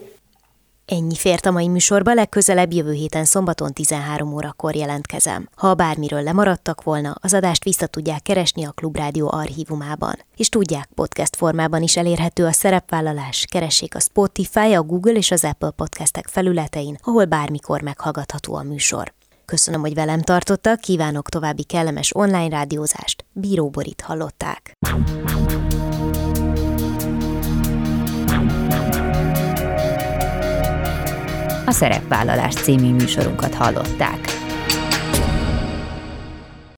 Ennyi 0.91 1.15
fért 1.15 1.45
a 1.45 1.51
mai 1.51 1.67
műsorba, 1.67 2.13
legközelebb 2.13 2.73
jövő 2.73 2.91
héten 2.91 3.25
szombaton 3.25 3.73
13 3.73 4.33
órakor 4.33 4.75
jelentkezem. 4.75 5.49
Ha 5.55 5.73
bármiről 5.73 6.21
lemaradtak 6.21 6.83
volna, 6.83 7.15
az 7.21 7.33
adást 7.33 7.63
vissza 7.63 7.87
tudják 7.87 8.21
keresni 8.21 8.65
a 8.65 8.71
Klubrádió 8.71 9.31
archívumában. 9.31 10.15
És 10.35 10.49
tudják, 10.49 10.89
podcast 10.95 11.35
formában 11.35 11.81
is 11.81 11.97
elérhető 11.97 12.45
a 12.45 12.51
szerepvállalás, 12.51 13.45
keressék 13.49 13.95
a 13.95 13.99
Spotify, 13.99 14.73
a 14.73 14.81
Google 14.81 15.13
és 15.13 15.31
az 15.31 15.43
Apple 15.43 15.71
podcastek 15.71 16.27
felületein, 16.27 16.97
ahol 17.01 17.25
bármikor 17.25 17.81
meghallgatható 17.81 18.55
a 18.55 18.63
műsor. 18.63 19.13
Köszönöm, 19.45 19.81
hogy 19.81 19.93
velem 19.93 20.21
tartottak, 20.21 20.79
kívánok 20.79 21.29
további 21.29 21.63
kellemes 21.63 22.15
online 22.15 22.49
rádiózást. 22.49 23.25
Bíró 23.33 23.69
Borit 23.69 24.01
hallották. 24.01 24.77
A 31.65 31.71
Szerepvállalás 31.71 32.53
című 32.53 32.93
műsorunkat 32.93 33.53
hallották. 33.53 34.40